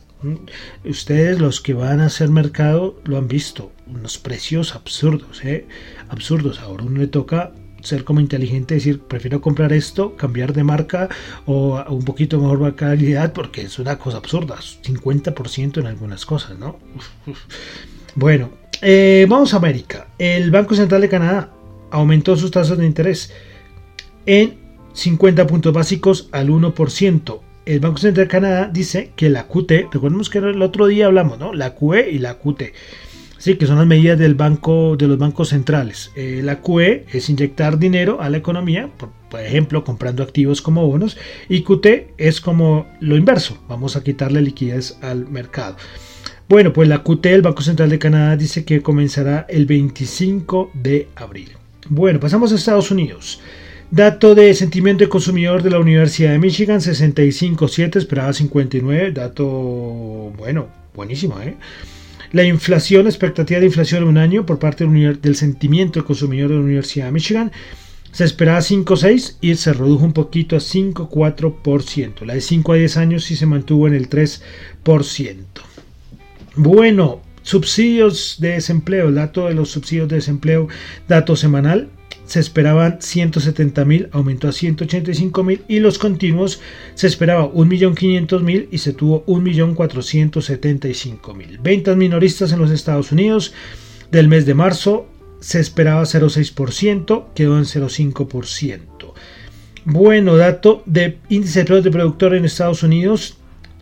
Ustedes 0.84 1.38
los 1.38 1.60
que 1.60 1.74
van 1.74 2.00
a 2.00 2.06
hacer 2.06 2.28
mercado 2.28 3.00
lo 3.04 3.18
han 3.18 3.28
visto, 3.28 3.70
unos 3.86 4.18
precios 4.18 4.74
absurdos, 4.74 5.44
¿eh? 5.44 5.66
absurdos. 6.08 6.58
Ahora 6.60 6.84
uno 6.84 7.00
le 7.00 7.06
toca 7.06 7.52
ser 7.82 8.04
como 8.04 8.20
inteligente, 8.20 8.74
decir, 8.74 9.00
prefiero 9.00 9.40
comprar 9.40 9.72
esto, 9.72 10.16
cambiar 10.16 10.52
de 10.52 10.64
marca 10.64 11.08
o 11.46 11.82
un 11.88 12.04
poquito 12.04 12.40
mejor 12.40 12.74
calidad 12.74 13.32
porque 13.32 13.62
es 13.62 13.78
una 13.78 13.98
cosa 13.98 14.18
absurda, 14.18 14.56
50% 14.56 15.78
en 15.78 15.86
algunas 15.86 16.26
cosas, 16.26 16.58
¿no? 16.58 16.78
Bueno, 18.14 18.50
eh, 18.82 19.26
vamos 19.28 19.54
a 19.54 19.58
América. 19.58 20.08
El 20.18 20.50
Banco 20.50 20.74
Central 20.74 21.02
de 21.02 21.08
Canadá 21.08 21.52
aumentó 21.90 22.36
sus 22.36 22.50
tasas 22.50 22.78
de 22.78 22.86
interés 22.86 23.32
en 24.26 24.58
50 24.92 25.46
puntos 25.46 25.72
básicos 25.72 26.28
al 26.32 26.48
1% 26.48 27.40
el 27.68 27.80
Banco 27.80 27.98
Central 27.98 28.26
de 28.26 28.30
Canadá 28.30 28.70
dice 28.72 29.12
que 29.14 29.28
la 29.28 29.46
QT, 29.46 29.92
recordemos 29.92 30.30
que 30.30 30.38
el 30.38 30.62
otro 30.62 30.86
día 30.86 31.04
hablamos, 31.04 31.38
¿no? 31.38 31.52
La 31.52 31.74
QE 31.74 32.10
y 32.10 32.18
la 32.18 32.38
QT. 32.38 32.72
Sí, 33.36 33.56
que 33.56 33.66
son 33.66 33.76
las 33.76 33.86
medidas 33.86 34.18
del 34.18 34.34
banco, 34.34 34.96
de 34.96 35.06
los 35.06 35.18
bancos 35.18 35.50
centrales. 35.50 36.10
Eh, 36.16 36.40
la 36.42 36.62
QE 36.62 37.04
es 37.12 37.28
inyectar 37.28 37.78
dinero 37.78 38.22
a 38.22 38.30
la 38.30 38.38
economía, 38.38 38.88
por, 38.96 39.40
ejemplo, 39.40 39.84
comprando 39.84 40.22
activos 40.22 40.62
como 40.62 40.86
bonos, 40.86 41.18
y 41.48 41.62
QT 41.62 42.14
es 42.16 42.40
como 42.40 42.86
lo 43.00 43.16
inverso, 43.16 43.58
vamos 43.68 43.96
a 43.96 44.02
quitarle 44.02 44.40
liquidez 44.40 44.96
al 45.02 45.28
mercado. 45.28 45.76
Bueno, 46.48 46.72
pues 46.72 46.88
la 46.88 47.04
QT, 47.04 47.26
el 47.26 47.42
Banco 47.42 47.60
Central 47.60 47.90
de 47.90 47.98
Canadá, 47.98 48.36
dice 48.38 48.64
que 48.64 48.80
comenzará 48.80 49.44
el 49.50 49.66
25 49.66 50.70
de 50.72 51.08
abril. 51.16 51.50
Bueno, 51.90 52.18
pasamos 52.18 52.50
a 52.50 52.54
Estados 52.54 52.90
Unidos. 52.90 53.40
Dato 53.90 54.34
de 54.34 54.52
sentimiento 54.52 55.04
de 55.04 55.08
consumidor 55.08 55.62
de 55.62 55.70
la 55.70 55.78
Universidad 55.78 56.32
de 56.32 56.38
Michigan, 56.38 56.80
65.7, 56.80 57.96
esperaba 57.96 58.34
59. 58.34 59.12
Dato, 59.12 59.46
bueno, 60.36 60.68
buenísimo, 60.94 61.40
¿eh? 61.40 61.56
La 62.32 62.44
inflación, 62.44 63.06
expectativa 63.06 63.60
de 63.60 63.66
inflación 63.66 64.02
en 64.02 64.08
un 64.10 64.18
año 64.18 64.44
por 64.44 64.58
parte 64.58 64.86
del 64.86 65.36
sentimiento 65.36 66.00
de 66.00 66.04
consumidor 66.04 66.50
de 66.50 66.56
la 66.56 66.60
Universidad 66.60 67.06
de 67.06 67.12
Michigan, 67.12 67.50
se 68.12 68.24
esperaba 68.24 68.58
5.6 68.58 69.36
y 69.40 69.54
se 69.54 69.72
redujo 69.72 70.04
un 70.04 70.12
poquito 70.12 70.54
a 70.56 70.58
5.4%. 70.58 72.26
La 72.26 72.34
de 72.34 72.42
5 72.42 72.72
a 72.72 72.76
10 72.76 72.96
años 72.98 73.24
sí 73.24 73.36
se 73.36 73.46
mantuvo 73.46 73.86
en 73.86 73.94
el 73.94 74.10
3%. 74.10 74.42
Bueno, 76.56 77.22
subsidios 77.40 78.36
de 78.38 78.50
desempleo, 78.50 79.08
el 79.08 79.14
dato 79.14 79.46
de 79.46 79.54
los 79.54 79.70
subsidios 79.70 80.08
de 80.08 80.16
desempleo, 80.16 80.68
dato 81.08 81.36
semanal, 81.36 81.88
se 82.28 82.38
esperaban 82.40 82.98
170 83.00 83.84
mil, 83.86 84.10
aumentó 84.12 84.48
a 84.48 84.52
185 84.52 85.42
mil 85.42 85.62
y 85.66 85.80
los 85.80 85.98
continuos 85.98 86.60
se 86.94 87.06
esperaba 87.06 87.50
1.500.000 87.50 88.68
y 88.70 88.76
se 88.76 88.92
tuvo 88.92 89.24
1.475.000. 89.24 91.62
Ventas 91.62 91.96
minoristas 91.96 92.52
en 92.52 92.58
los 92.58 92.70
Estados 92.70 93.12
Unidos 93.12 93.54
del 94.10 94.28
mes 94.28 94.44
de 94.44 94.52
marzo 94.52 95.06
se 95.40 95.58
esperaba 95.58 96.02
0,6%, 96.02 97.28
quedó 97.34 97.56
en 97.56 97.64
0,5%. 97.64 98.80
Bueno, 99.86 100.36
dato 100.36 100.82
de 100.84 101.16
índice 101.30 101.60
de 101.60 101.64
precios 101.64 101.84
de 101.84 101.92
productor 101.92 102.34
en 102.34 102.44
Estados 102.44 102.82
Unidos. 102.82 103.38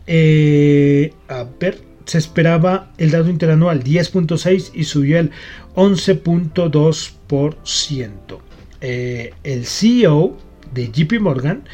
Eh, 0.06 1.12
a 1.26 1.44
ver, 1.58 1.80
se 2.06 2.16
esperaba 2.18 2.90
el 2.98 3.10
dato 3.10 3.28
interanual 3.28 3.84
10.6 3.84 4.70
y 4.75 4.84
subió 4.84 5.18
el 5.18 5.32
11.2%. 5.75 8.38
Eh, 8.80 9.34
el 9.42 9.66
CEO 9.66 10.38
de 10.72 10.92
JP 10.92 11.20
Morgan 11.20 11.64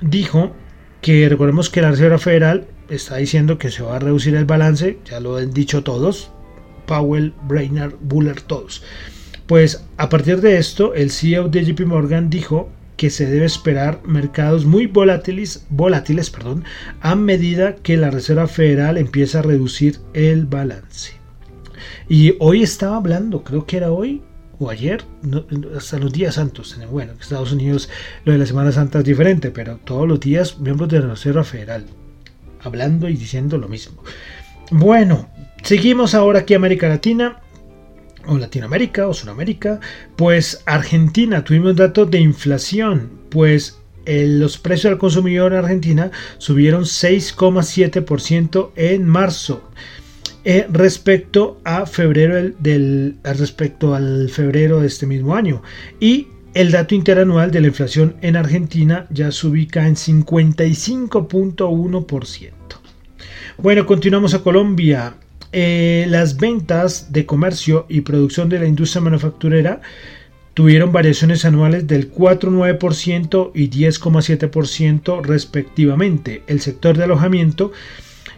dijo 0.00 0.52
que 1.00 1.28
recordemos 1.28 1.70
que 1.70 1.82
la 1.82 1.92
Reserva 1.92 2.18
Federal 2.18 2.66
está 2.88 3.14
diciendo 3.16 3.58
que 3.58 3.70
se 3.70 3.82
va 3.82 3.96
a 3.96 4.00
reducir 4.00 4.34
el 4.34 4.44
balance, 4.44 4.98
ya 5.04 5.20
lo 5.20 5.36
han 5.36 5.52
dicho 5.52 5.84
todos, 5.84 6.30
Powell, 6.86 7.34
Brainerd, 7.46 7.94
Buller, 8.00 8.40
todos. 8.40 8.82
Pues 9.46 9.84
a 9.96 10.08
partir 10.08 10.40
de 10.40 10.58
esto, 10.58 10.94
el 10.94 11.10
CEO 11.10 11.48
de 11.48 11.64
JP 11.64 11.86
Morgan 11.86 12.30
dijo 12.30 12.70
que 12.98 13.10
se 13.10 13.26
debe 13.26 13.46
esperar 13.46 14.02
mercados 14.04 14.66
muy 14.66 14.86
volátiles, 14.86 15.64
volátiles 15.70 16.30
perdón, 16.30 16.64
a 17.00 17.14
medida 17.14 17.76
que 17.76 17.96
la 17.96 18.10
Reserva 18.10 18.48
Federal 18.48 18.98
empieza 18.98 19.38
a 19.38 19.42
reducir 19.42 20.00
el 20.14 20.46
balance. 20.46 21.12
Y 22.08 22.34
hoy 22.40 22.64
estaba 22.64 22.96
hablando, 22.96 23.44
creo 23.44 23.64
que 23.66 23.76
era 23.76 23.92
hoy 23.92 24.20
o 24.58 24.68
ayer, 24.68 25.04
hasta 25.76 25.98
los 25.98 26.12
días 26.12 26.34
santos. 26.34 26.76
Bueno, 26.90 27.12
en 27.12 27.20
Estados 27.20 27.52
Unidos 27.52 27.88
lo 28.24 28.32
de 28.32 28.38
la 28.38 28.46
Semana 28.46 28.72
Santa 28.72 28.98
es 28.98 29.04
diferente, 29.04 29.52
pero 29.52 29.78
todos 29.84 30.08
los 30.08 30.18
días 30.18 30.58
miembros 30.58 30.88
de 30.88 30.98
la 30.98 31.06
Reserva 31.06 31.44
Federal 31.44 31.86
hablando 32.64 33.08
y 33.08 33.14
diciendo 33.14 33.58
lo 33.58 33.68
mismo. 33.68 34.02
Bueno, 34.72 35.30
seguimos 35.62 36.14
ahora 36.14 36.40
aquí 36.40 36.54
América 36.54 36.88
Latina 36.88 37.40
o 38.28 38.38
Latinoamérica 38.38 39.08
o 39.08 39.14
Sudamérica, 39.14 39.80
pues 40.16 40.62
Argentina, 40.66 41.44
tuvimos 41.44 41.76
datos 41.76 42.10
de 42.10 42.20
inflación, 42.20 43.10
pues 43.30 43.78
los 44.06 44.56
precios 44.56 44.92
al 44.92 44.98
consumidor 44.98 45.52
en 45.52 45.58
Argentina 45.58 46.10
subieron 46.38 46.84
6,7% 46.84 48.70
en 48.76 49.06
marzo. 49.06 49.68
Eh, 50.44 50.66
respecto 50.70 51.60
a 51.64 51.84
febrero 51.84 52.54
del, 52.58 53.16
respecto 53.22 53.94
al 53.94 54.30
febrero 54.30 54.80
de 54.80 54.86
este 54.86 55.04
mismo 55.04 55.34
año 55.34 55.62
y 56.00 56.28
el 56.54 56.70
dato 56.70 56.94
interanual 56.94 57.50
de 57.50 57.60
la 57.60 57.66
inflación 57.66 58.16
en 58.22 58.36
Argentina 58.36 59.06
ya 59.10 59.30
se 59.30 59.46
ubica 59.46 59.86
en 59.86 59.96
55.1%. 59.96 62.52
Bueno, 63.58 63.84
continuamos 63.84 64.32
a 64.34 64.42
Colombia. 64.42 65.16
Eh, 65.52 66.06
las 66.08 66.36
ventas 66.36 67.12
de 67.12 67.24
comercio 67.24 67.86
y 67.88 68.02
producción 68.02 68.48
de 68.48 68.58
la 68.58 68.66
industria 68.66 69.00
manufacturera 69.00 69.80
tuvieron 70.52 70.92
variaciones 70.92 71.44
anuales 71.44 71.86
del 71.86 72.12
4,9% 72.12 73.52
y 73.54 73.70
10,7% 73.70 75.22
respectivamente. 75.22 76.42
El 76.48 76.60
sector 76.60 76.98
de 76.98 77.04
alojamiento, 77.04 77.72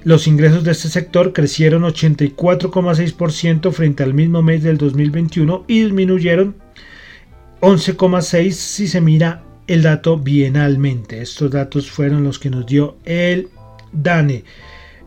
los 0.05 0.27
ingresos 0.27 0.63
de 0.63 0.73
este 0.73 0.89
sector 0.89 1.33
crecieron 1.33 1.83
84,6% 1.83 3.73
frente 3.73 4.03
al 4.03 4.15
mismo 4.15 4.43
mes 4.43 4.63
del 4.63 4.79
2021 4.79 5.65
y 5.67 5.83
disminuyeron 5.83 6.57
11,6% 7.61 8.53
si 8.53 8.87
se 8.87 9.01
mira 9.01 9.43
el 9.67 9.83
dato 9.83 10.19
bienalmente. 10.19 11.23
Estos 11.23 11.51
datos 11.51 11.91
fueron 11.91 12.23
los 12.23 12.39
que 12.39 12.51
nos 12.51 12.67
dio 12.67 12.97
el 13.05 13.49
DANE. 13.93 14.45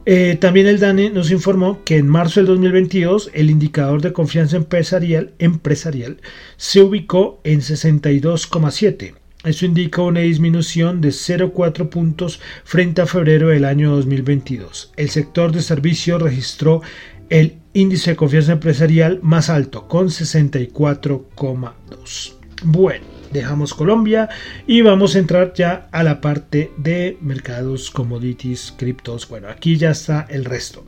Eh, 0.06 0.38
también 0.40 0.68
el 0.68 0.80
DANE 0.80 1.12
nos 1.12 1.32
informó 1.32 1.82
que 1.86 1.96
en 1.98 2.10
marzo 2.10 2.42
del 2.42 2.48
2022 2.48 3.32
el 3.34 3.50
indicador 3.50 4.02
de 4.02 4.12
confianza 4.12 4.58
empresarial, 4.58 5.34
empresarial 5.40 6.18
se 6.58 6.82
ubicó 6.82 7.40
en 7.46 7.62
62,7. 7.62 9.14
Eso 9.46 9.66
indica 9.66 10.02
una 10.02 10.20
disminución 10.22 11.02
de 11.02 11.10
0,4 11.10 11.90
puntos 11.90 12.40
frente 12.64 13.02
a 13.02 13.06
febrero 13.06 13.50
del 13.50 13.66
año 13.66 13.94
2022. 13.96 14.94
El 14.96 15.10
sector 15.10 15.52
de 15.52 15.62
servicios 15.62 16.22
registró 16.22 16.82
el 17.30 17.58
índice 17.74 18.12
de 18.12 18.16
confianza 18.16 18.54
empresarial 18.54 19.20
más 19.22 19.50
alto 19.50 19.86
con 19.88 20.08
64,2. 20.08 22.34
Bueno, 22.64 23.06
dejamos 23.34 23.74
Colombia 23.74 24.30
y 24.68 24.82
vamos 24.82 25.16
a 25.16 25.20
entrar 25.20 25.54
ya 25.54 25.88
a 25.92 26.04
la 26.04 26.22
parte 26.22 26.72
de 26.78 27.18
mercados, 27.22 27.92
commodities, 27.92 28.74
criptos. 28.78 29.28
Bueno, 29.28 29.50
aquí 29.50 29.78
ya 29.78 29.92
está 29.92 30.26
el 30.30 30.46
resto. 30.46 30.86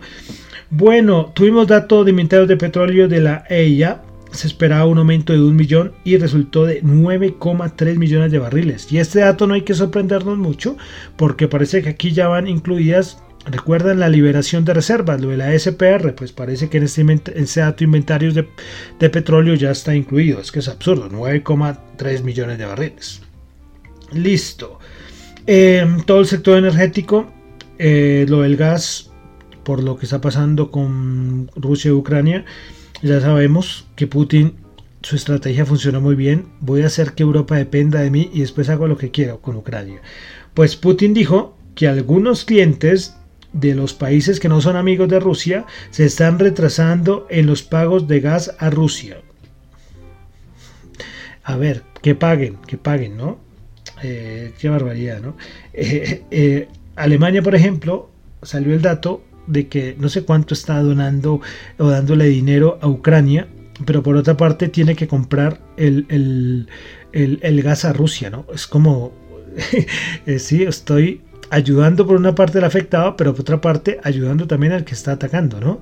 Bueno, 0.69 1.31
tuvimos 1.33 1.67
datos 1.67 2.05
de 2.05 2.11
inventarios 2.11 2.47
de 2.47 2.57
petróleo 2.57 3.07
de 3.07 3.21
la 3.21 3.43
EIA. 3.49 4.01
Se 4.31 4.47
esperaba 4.47 4.85
un 4.85 4.97
aumento 4.97 5.33
de 5.33 5.39
un 5.39 5.55
millón 5.55 5.93
y 6.03 6.17
resultó 6.17 6.65
de 6.65 6.83
9,3 6.83 7.97
millones 7.97 8.31
de 8.31 8.39
barriles. 8.39 8.91
Y 8.91 8.99
este 8.99 9.19
dato 9.19 9.47
no 9.47 9.53
hay 9.53 9.61
que 9.61 9.73
sorprendernos 9.73 10.37
mucho 10.37 10.77
porque 11.15 11.47
parece 11.47 11.81
que 11.81 11.89
aquí 11.89 12.11
ya 12.11 12.27
van 12.27 12.47
incluidas 12.47 13.19
¿Recuerdan 13.45 13.99
la 13.99 14.09
liberación 14.09 14.65
de 14.65 14.73
reservas, 14.73 15.21
lo 15.21 15.29
de 15.29 15.37
la 15.37 15.57
SPR? 15.57 16.15
Pues 16.15 16.31
parece 16.31 16.67
que 16.67 16.77
en 16.77 16.83
este, 16.83 17.39
ese 17.39 17.59
dato 17.59 17.83
inventarios 17.83 18.33
de, 18.33 18.43
petróleo 19.09 19.53
ya 19.53 19.69
está 19.69 19.95
incluido. 19.95 20.41
Es 20.41 20.51
que 20.51 20.59
es 20.59 20.67
absurdo, 20.67 21.09
9,3 21.09 22.23
millones 22.23 22.57
de 22.57 22.65
barriles. 22.65 23.21
Listo. 24.11 24.79
Em, 25.45 26.01
todo 26.01 26.21
el 26.21 26.25
sector 26.25 26.57
energético, 26.57 27.31
eh, 27.77 28.25
lo 28.27 28.41
del 28.41 28.57
gas, 28.57 29.11
por 29.63 29.83
lo 29.83 29.95
que 29.95 30.05
está 30.05 30.21
pasando 30.21 30.71
con 30.71 31.51
Rusia 31.55 31.89
y 31.89 31.93
Ucrania, 31.93 32.45
ya 33.03 33.21
sabemos 33.21 33.85
que 33.95 34.07
Putin, 34.07 34.55
su 35.03 35.15
estrategia 35.15 35.67
funciona 35.67 35.99
muy 35.99 36.15
bien. 36.15 36.47
Voy 36.61 36.81
a 36.81 36.87
hacer 36.87 37.13
que 37.13 37.21
Europa 37.21 37.55
dependa 37.55 37.99
de 37.99 38.09
mí 38.09 38.31
y 38.33 38.39
después 38.39 38.69
hago 38.69 38.87
lo 38.87 38.97
que 38.97 39.11
quiero 39.11 39.39
con 39.39 39.55
Ucrania. 39.55 40.01
Pues 40.55 40.75
Putin 40.75 41.13
dijo 41.13 41.55
que 41.75 41.87
algunos 41.87 42.45
clientes 42.45 43.15
de 43.55 43.73
los 43.73 43.93
países 43.93 44.39
que 44.39 44.49
no 44.49 44.59
son 44.59 44.75
amigos 44.75 45.07
de 45.07 45.19
Rusia 45.19 45.65
se 45.89 46.05
están 46.05 46.39
retrasando 46.39 47.25
en 47.29 47.47
los 47.47 47.63
pagos 47.63 48.07
de 48.07 48.19
gas 48.19 48.53
a 48.59 48.69
Rusia. 48.69 49.21
A 51.43 51.55
ver, 51.55 51.83
que 52.01 52.15
paguen, 52.15 52.57
que 52.67 52.77
paguen, 52.77 53.15
¿no? 53.15 53.39
Eh, 54.03 54.51
qué 54.59 54.69
barbaridad, 54.69 55.21
¿no? 55.21 55.37
Eh, 55.73 56.23
eh, 56.31 56.67
Alemania, 56.95 57.41
por 57.41 57.55
ejemplo, 57.55 58.09
salió 58.41 58.73
el 58.73 58.81
dato 58.81 59.23
de 59.47 59.67
que 59.67 59.95
no 59.99 60.09
sé 60.09 60.23
cuánto 60.23 60.53
está 60.53 60.81
donando 60.81 61.41
o 61.77 61.89
dándole 61.89 62.25
dinero 62.25 62.77
a 62.81 62.87
Ucrania, 62.87 63.47
pero 63.85 64.03
por 64.03 64.15
otra 64.15 64.35
parte 64.35 64.69
tiene 64.69 64.95
que 64.95 65.07
comprar 65.07 65.61
el, 65.77 66.05
el, 66.09 67.39
el 67.41 67.61
gas 67.61 67.85
a 67.85 67.93
Rusia, 67.93 68.29
¿no? 68.29 68.45
Es 68.53 68.67
como, 68.67 69.13
sí, 70.37 70.63
estoy 70.63 71.21
ayudando 71.49 72.05
por 72.05 72.15
una 72.15 72.35
parte 72.35 72.57
al 72.57 72.63
afectado, 72.63 73.15
pero 73.15 73.33
por 73.33 73.41
otra 73.41 73.61
parte 73.61 73.99
ayudando 74.03 74.47
también 74.47 74.73
al 74.73 74.85
que 74.85 74.93
está 74.93 75.13
atacando, 75.13 75.59
¿no? 75.59 75.79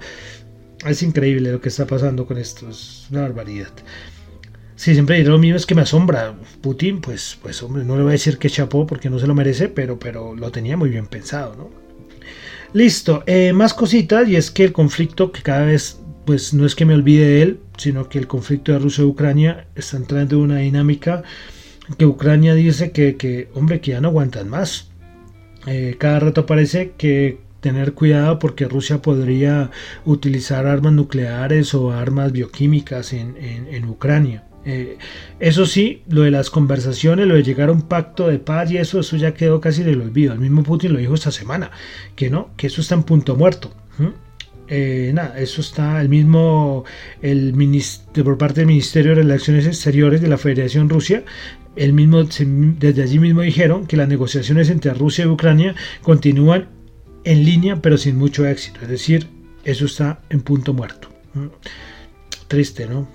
Es 0.85 1.01
increíble 1.01 1.51
lo 1.51 1.61
que 1.61 1.69
está 1.69 1.87
pasando 1.87 2.25
con 2.25 2.37
esto, 2.37 2.69
es 2.69 3.07
una 3.11 3.21
barbaridad. 3.21 3.71
Sí, 4.75 4.93
siempre 4.93 5.17
diré 5.17 5.29
lo 5.29 5.37
mismo, 5.37 5.55
es 5.55 5.65
que 5.65 5.75
me 5.75 5.83
asombra. 5.83 6.35
Putin, 6.61 6.99
pues, 6.99 7.37
pues 7.41 7.61
hombre, 7.63 7.85
no 7.85 7.95
le 7.95 8.03
voy 8.03 8.09
a 8.09 8.13
decir 8.13 8.37
que 8.37 8.49
chapó 8.49 8.85
porque 8.85 9.09
no 9.09 9.19
se 9.19 9.27
lo 9.27 9.35
merece, 9.35 9.69
pero, 9.69 9.97
pero 9.97 10.35
lo 10.35 10.51
tenía 10.51 10.75
muy 10.75 10.89
bien 10.89 11.07
pensado, 11.07 11.55
¿no? 11.55 11.69
Listo, 12.73 13.23
eh, 13.27 13.53
más 13.53 13.73
cositas, 13.73 14.27
y 14.27 14.35
es 14.35 14.49
que 14.49 14.63
el 14.63 14.73
conflicto 14.73 15.31
que 15.31 15.43
cada 15.43 15.65
vez, 15.65 16.01
pues 16.25 16.53
no 16.53 16.65
es 16.65 16.75
que 16.75 16.85
me 16.85 16.95
olvide 16.95 17.25
de 17.25 17.41
él, 17.43 17.59
sino 17.77 18.09
que 18.09 18.17
el 18.17 18.27
conflicto 18.27 18.71
de 18.71 18.79
Rusia 18.79 19.03
y 19.03 19.07
Ucrania 19.07 19.67
está 19.75 19.97
entrando 19.97 20.35
en 20.35 20.41
una 20.41 20.57
dinámica 20.57 21.23
que 21.97 22.05
Ucrania 22.05 22.55
dice 22.55 22.91
que, 22.91 23.15
que 23.15 23.49
hombre, 23.53 23.79
que 23.79 23.91
ya 23.91 24.01
no 24.01 24.07
aguantan 24.07 24.49
más 24.49 24.89
eh, 25.65 25.95
cada 25.97 26.19
rato 26.19 26.45
parece 26.45 26.93
que 26.97 27.39
tener 27.63 27.93
cuidado 27.93 28.39
porque 28.39 28.65
Rusia 28.65 29.01
podría 29.01 29.71
utilizar 30.05 30.67
armas 30.67 30.93
nucleares 30.93 31.73
o 31.73 31.91
armas 31.91 32.33
bioquímicas 32.33 33.13
en, 33.13 33.85
Ucrania. 33.85 34.43
Eh, 34.65 34.97
eso 35.39 35.65
sí, 35.65 36.03
lo 36.07 36.21
de 36.21 36.31
las 36.31 36.49
conversaciones, 36.49 37.25
lo 37.25 37.35
de 37.35 37.43
llegar 37.43 37.69
a 37.69 37.71
un 37.71 37.83
pacto 37.83 38.27
de 38.27 38.39
paz 38.39 38.69
y 38.71 38.77
eso, 38.77 38.99
eso 38.99 39.15
ya 39.15 39.33
quedó 39.33 39.61
casi 39.61 39.83
del 39.83 40.01
olvido. 40.01 40.33
El 40.33 40.39
mismo 40.39 40.63
Putin 40.63 40.93
lo 40.93 40.99
dijo 40.99 41.13
esta 41.13 41.31
semana, 41.31 41.71
que 42.15 42.29
no, 42.29 42.49
que 42.57 42.67
eso 42.67 42.81
está 42.81 42.95
en 42.95 43.03
punto 43.03 43.35
muerto. 43.35 43.71
Eh, 44.67 45.11
nada, 45.13 45.37
eso 45.39 45.61
está 45.61 46.01
el 46.01 46.09
mismo, 46.09 46.85
el 47.21 47.53
por 48.23 48.37
parte 48.37 48.61
del 48.61 48.67
Ministerio 48.67 49.11
de 49.11 49.21
Relaciones 49.21 49.67
Exteriores 49.67 50.21
de 50.21 50.27
la 50.27 50.37
Federación 50.37 50.89
Rusia, 50.89 51.23
el 51.75 51.93
mismo, 51.93 52.23
desde 52.23 53.03
allí 53.03 53.19
mismo 53.19 53.41
dijeron 53.41 53.85
que 53.85 53.97
las 53.97 54.07
negociaciones 54.07 54.69
entre 54.69 54.93
Rusia 54.93 55.25
y 55.25 55.27
Ucrania 55.27 55.75
continúan 56.01 56.69
en 57.23 57.45
línea 57.45 57.81
pero 57.81 57.97
sin 57.97 58.17
mucho 58.17 58.45
éxito, 58.45 58.79
es 58.81 58.89
decir, 58.89 59.27
eso 59.63 59.85
está 59.85 60.21
en 60.29 60.41
punto 60.41 60.73
muerto. 60.73 61.09
Triste, 62.47 62.87
¿no? 62.87 63.07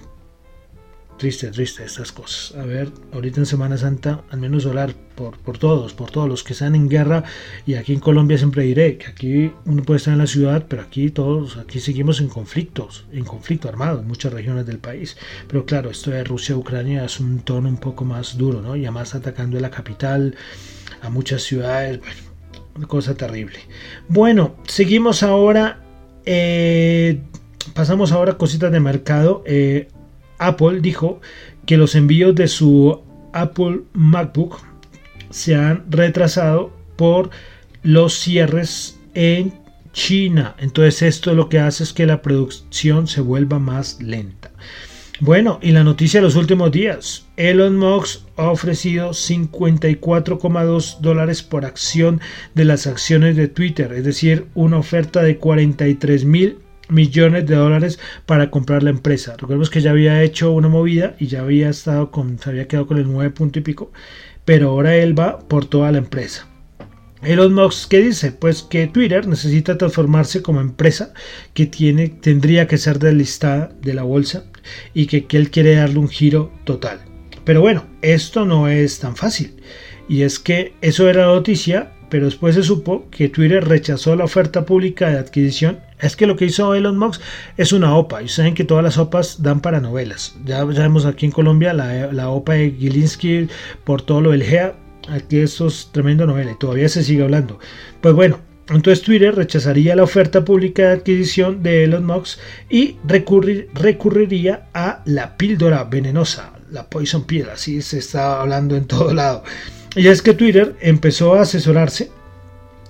Triste, 1.18 1.50
triste 1.50 1.82
estas 1.84 2.12
cosas. 2.12 2.56
A 2.56 2.64
ver, 2.64 2.92
ahorita 3.12 3.40
en 3.40 3.46
Semana 3.46 3.76
Santa, 3.76 4.22
al 4.30 4.38
menos 4.38 4.66
orar 4.66 4.94
por, 5.16 5.36
por 5.38 5.58
todos, 5.58 5.92
por 5.92 6.12
todos 6.12 6.28
los 6.28 6.44
que 6.44 6.52
están 6.52 6.76
en 6.76 6.88
guerra. 6.88 7.24
Y 7.66 7.74
aquí 7.74 7.92
en 7.92 7.98
Colombia 7.98 8.38
siempre 8.38 8.62
diré 8.62 8.98
que 8.98 9.06
aquí 9.08 9.52
uno 9.66 9.82
puede 9.82 9.98
estar 9.98 10.12
en 10.12 10.18
la 10.18 10.28
ciudad, 10.28 10.66
pero 10.68 10.82
aquí 10.82 11.10
todos, 11.10 11.56
aquí 11.56 11.80
seguimos 11.80 12.20
en 12.20 12.28
conflictos, 12.28 13.04
en 13.12 13.24
conflicto 13.24 13.68
armado 13.68 13.98
en 13.98 14.06
muchas 14.06 14.32
regiones 14.32 14.64
del 14.64 14.78
país. 14.78 15.16
Pero 15.48 15.66
claro, 15.66 15.90
esto 15.90 16.12
de 16.12 16.22
Rusia-Ucrania 16.22 17.04
es 17.04 17.18
un 17.18 17.40
tono 17.40 17.68
un 17.68 17.78
poco 17.78 18.04
más 18.04 18.38
duro, 18.38 18.62
¿no? 18.62 18.76
Y 18.76 18.84
además 18.84 19.16
atacando 19.16 19.58
la 19.58 19.70
capital, 19.70 20.36
a 21.02 21.10
muchas 21.10 21.42
ciudades, 21.42 21.98
bueno, 21.98 22.20
una 22.76 22.86
cosa 22.86 23.16
terrible. 23.16 23.58
Bueno, 24.08 24.54
seguimos 24.68 25.24
ahora. 25.24 25.82
Eh, 26.24 27.22
pasamos 27.74 28.12
ahora 28.12 28.32
a 28.32 28.38
cositas 28.38 28.70
de 28.70 28.78
mercado. 28.78 29.42
Eh, 29.46 29.88
Apple 30.38 30.80
dijo 30.80 31.20
que 31.66 31.76
los 31.76 31.94
envíos 31.94 32.34
de 32.34 32.48
su 32.48 33.00
Apple 33.32 33.80
MacBook 33.92 34.60
se 35.30 35.54
han 35.54 35.84
retrasado 35.90 36.72
por 36.96 37.30
los 37.82 38.14
cierres 38.14 38.98
en 39.14 39.52
China. 39.92 40.54
Entonces 40.58 41.02
esto 41.02 41.34
lo 41.34 41.48
que 41.48 41.58
hace 41.58 41.84
es 41.84 41.92
que 41.92 42.06
la 42.06 42.22
producción 42.22 43.06
se 43.06 43.20
vuelva 43.20 43.58
más 43.58 44.00
lenta. 44.00 44.50
Bueno, 45.20 45.58
y 45.60 45.72
la 45.72 45.82
noticia 45.82 46.20
de 46.20 46.26
los 46.26 46.36
últimos 46.36 46.70
días. 46.70 47.26
Elon 47.36 47.76
Musk 47.76 48.20
ha 48.36 48.50
ofrecido 48.50 49.10
54,2 49.10 51.00
dólares 51.00 51.42
por 51.42 51.64
acción 51.64 52.20
de 52.54 52.64
las 52.64 52.86
acciones 52.86 53.34
de 53.36 53.48
Twitter, 53.48 53.92
es 53.92 54.04
decir, 54.04 54.46
una 54.54 54.78
oferta 54.78 55.20
de 55.22 55.38
43 55.38 56.24
mil 56.24 56.58
millones 56.88 57.46
de 57.46 57.56
dólares 57.56 57.98
para 58.26 58.50
comprar 58.50 58.82
la 58.82 58.90
empresa. 58.90 59.32
Recordemos 59.32 59.70
que 59.70 59.80
ya 59.80 59.90
había 59.90 60.22
hecho 60.22 60.52
una 60.52 60.68
movida 60.68 61.14
y 61.18 61.26
ya 61.26 61.40
había 61.40 61.70
estado 61.70 62.10
con, 62.10 62.38
se 62.38 62.50
había 62.50 62.68
quedado 62.68 62.86
con 62.86 62.98
el 62.98 63.10
9 63.10 63.30
punto 63.30 63.58
y 63.58 63.62
pico, 63.62 63.92
pero 64.44 64.70
ahora 64.70 64.96
él 64.96 65.18
va 65.18 65.38
por 65.38 65.66
toda 65.66 65.92
la 65.92 65.98
empresa. 65.98 66.46
Elon 67.22 67.52
Musk, 67.52 67.90
¿qué 67.90 68.00
dice? 68.00 68.30
Pues 68.30 68.62
que 68.62 68.86
Twitter 68.86 69.26
necesita 69.26 69.76
transformarse 69.76 70.40
como 70.40 70.60
empresa 70.60 71.12
que 71.52 71.66
tiene, 71.66 72.08
tendría 72.08 72.68
que 72.68 72.78
ser 72.78 73.00
deslistada 73.00 73.72
de 73.82 73.94
la 73.94 74.04
bolsa 74.04 74.44
y 74.94 75.06
que, 75.06 75.26
que 75.26 75.36
él 75.36 75.50
quiere 75.50 75.74
darle 75.74 75.98
un 75.98 76.08
giro 76.08 76.52
total. 76.64 77.00
Pero 77.44 77.60
bueno, 77.60 77.84
esto 78.02 78.44
no 78.44 78.68
es 78.68 79.00
tan 79.00 79.16
fácil. 79.16 79.56
Y 80.08 80.22
es 80.22 80.38
que 80.38 80.74
eso 80.80 81.08
era 81.08 81.26
noticia 81.26 81.92
pero 82.08 82.26
después 82.26 82.54
se 82.54 82.62
supo 82.62 83.06
que 83.10 83.28
Twitter 83.28 83.66
rechazó 83.66 84.16
la 84.16 84.24
oferta 84.24 84.64
pública 84.64 85.10
de 85.10 85.18
adquisición. 85.18 85.80
Es 86.00 86.16
que 86.16 86.26
lo 86.26 86.36
que 86.36 86.44
hizo 86.44 86.74
Elon 86.74 86.98
Musk 86.98 87.20
es 87.56 87.72
una 87.72 87.94
OPA, 87.96 88.22
y 88.22 88.28
saben 88.28 88.54
que 88.54 88.64
todas 88.64 88.84
las 88.84 88.98
OPAs 88.98 89.42
dan 89.42 89.60
para 89.60 89.80
novelas. 89.80 90.36
Ya 90.44 90.58
sabemos 90.58 91.06
aquí 91.06 91.26
en 91.26 91.32
Colombia 91.32 91.72
la, 91.72 92.28
OPA 92.30 92.54
de 92.54 92.70
Gilinski 92.72 93.48
por 93.84 94.02
todo 94.02 94.20
lo 94.20 94.30
del 94.30 94.44
GEA, 94.44 94.74
aquí 95.08 95.38
es 95.38 95.58
tremenda 95.92 96.26
novela 96.26 96.52
y 96.52 96.58
todavía 96.58 96.88
se 96.88 97.02
sigue 97.02 97.22
hablando. 97.22 97.58
Pues 98.00 98.14
bueno, 98.14 98.40
entonces 98.68 99.02
Twitter 99.02 99.34
rechazaría 99.34 99.96
la 99.96 100.02
oferta 100.02 100.44
pública 100.44 100.82
de 100.82 100.92
adquisición 100.92 101.62
de 101.62 101.84
Elon 101.84 102.04
Musk 102.04 102.38
y 102.68 102.96
recurriría 103.04 104.68
a 104.74 105.02
la 105.06 105.36
píldora 105.36 105.84
venenosa, 105.84 106.52
la 106.70 106.88
poison 106.88 107.24
pill, 107.24 107.48
así 107.48 107.80
se 107.82 107.98
está 107.98 108.40
hablando 108.40 108.76
en 108.76 108.84
todo 108.84 109.14
lado. 109.14 109.42
Y 109.96 110.06
es 110.06 110.22
que 110.22 110.34
Twitter 110.34 110.76
empezó 110.80 111.34
a 111.34 111.42
asesorarse 111.42 112.10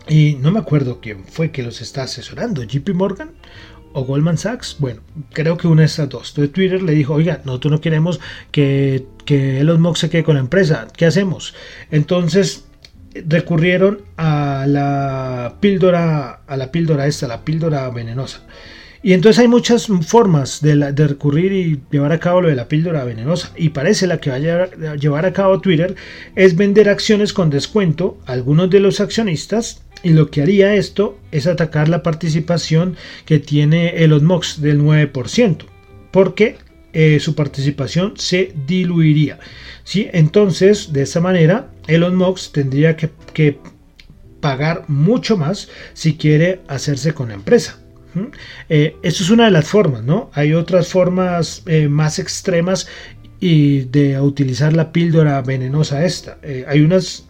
y 0.09 0.37
no 0.40 0.51
me 0.51 0.59
acuerdo 0.59 1.01
quién 1.01 1.25
fue 1.25 1.51
que 1.51 1.62
los 1.62 1.81
está 1.81 2.05
asesorando, 2.05 2.62
JP 2.62 2.90
Morgan 2.94 3.31
o 3.92 4.05
Goldman 4.05 4.38
Sachs. 4.38 4.77
Bueno, 4.79 5.01
creo 5.33 5.57
que 5.57 5.68
una 5.68 5.83
de 5.83 5.87
estas 5.87 6.09
dos. 6.09 6.31
Entonces 6.31 6.53
Twitter 6.53 6.83
le 6.83 6.92
dijo, 6.92 7.14
oiga, 7.14 7.40
nosotros 7.44 7.73
no 7.73 7.81
queremos 7.81 8.21
que, 8.51 9.07
que 9.25 9.61
Elon 9.61 9.81
Musk 9.81 10.01
se 10.01 10.11
quede 10.11 10.25
con 10.25 10.35
la 10.35 10.40
empresa. 10.40 10.88
¿Qué 10.97 11.07
hacemos? 11.07 11.55
Entonces 11.90 12.64
recurrieron 13.14 14.03
a 14.16 14.64
la 14.66 15.57
píldora, 15.61 16.40
a 16.47 16.57
la 16.57 16.71
píldora 16.71 17.07
esta, 17.07 17.27
la 17.27 17.44
píldora 17.44 17.88
venenosa. 17.90 18.42
Y 19.02 19.12
entonces 19.12 19.40
hay 19.40 19.48
muchas 19.48 19.87
formas 20.06 20.61
de, 20.61 20.74
recurrir 21.06 21.52
y 21.52 21.80
llevar 21.90 22.12
a 22.12 22.18
cabo 22.18 22.42
lo 22.42 22.48
de 22.48 22.56
la 22.56 22.68
píldora 22.68 23.04
venenosa. 23.04 23.52
Y 23.56 23.70
parece 23.70 24.06
la 24.06 24.18
que 24.18 24.30
va 24.30 24.37
a 24.37 24.96
llevar, 24.96 25.26
a 25.26 25.32
cabo 25.32 25.61
Twitter 25.61 25.94
es 26.34 26.56
vender 26.56 26.88
acciones 26.88 27.32
con 27.32 27.50
descuento 27.50 28.18
a 28.26 28.32
algunos 28.32 28.70
de 28.70 28.80
los 28.80 29.00
accionistas. 29.00 29.82
Y 30.02 30.11
lo 30.11 30.30
que 30.30 30.42
haría 30.42 30.74
esto 30.74 31.18
es 31.32 31.46
atacar 31.46 31.88
la 31.88 32.02
participación 32.02 32.96
que 33.24 33.38
tiene 33.38 34.02
Elon 34.04 34.24
Musk 34.24 34.58
del 34.58 34.80
9%. 34.80 35.64
Porque 36.11 36.56
eh, 36.92 37.20
su 37.20 37.34
participación 37.34 38.14
se 38.16 38.52
diluiría. 38.66 39.38
¿sí? 39.84 40.08
Entonces, 40.12 40.92
de 40.92 41.02
esa 41.02 41.20
manera, 41.20 41.70
Elon 41.87 42.16
Musk 42.16 42.52
tendría 42.52 42.96
que, 42.96 43.11
pagar 44.40 44.84
mucho 44.87 45.37
más 45.37 45.68
si 45.94 46.16
quiere 46.16 46.61
hacerse 46.68 47.12
con 47.12 47.28
la 47.28 47.34
empresa. 47.34 47.80
Eh, 48.68 48.96
eso 49.02 49.22
es 49.22 49.31
una 49.31 49.46
de 49.46 49.50
las 49.50 49.66
formas, 49.66 50.02
¿no? 50.02 50.31
Hay 50.35 50.54
otras 50.54 50.88
formas 50.88 51.62
eh, 51.66 51.88
más 51.88 52.18
extremas 52.18 52.88
y 53.40 53.81
de 53.81 54.20
utilizar 54.20 54.72
la 54.72 54.92
píldora 54.92 55.40
venenosa 55.42 56.04
esta. 56.04 56.38
hay 56.66 56.81
unas 56.81 57.28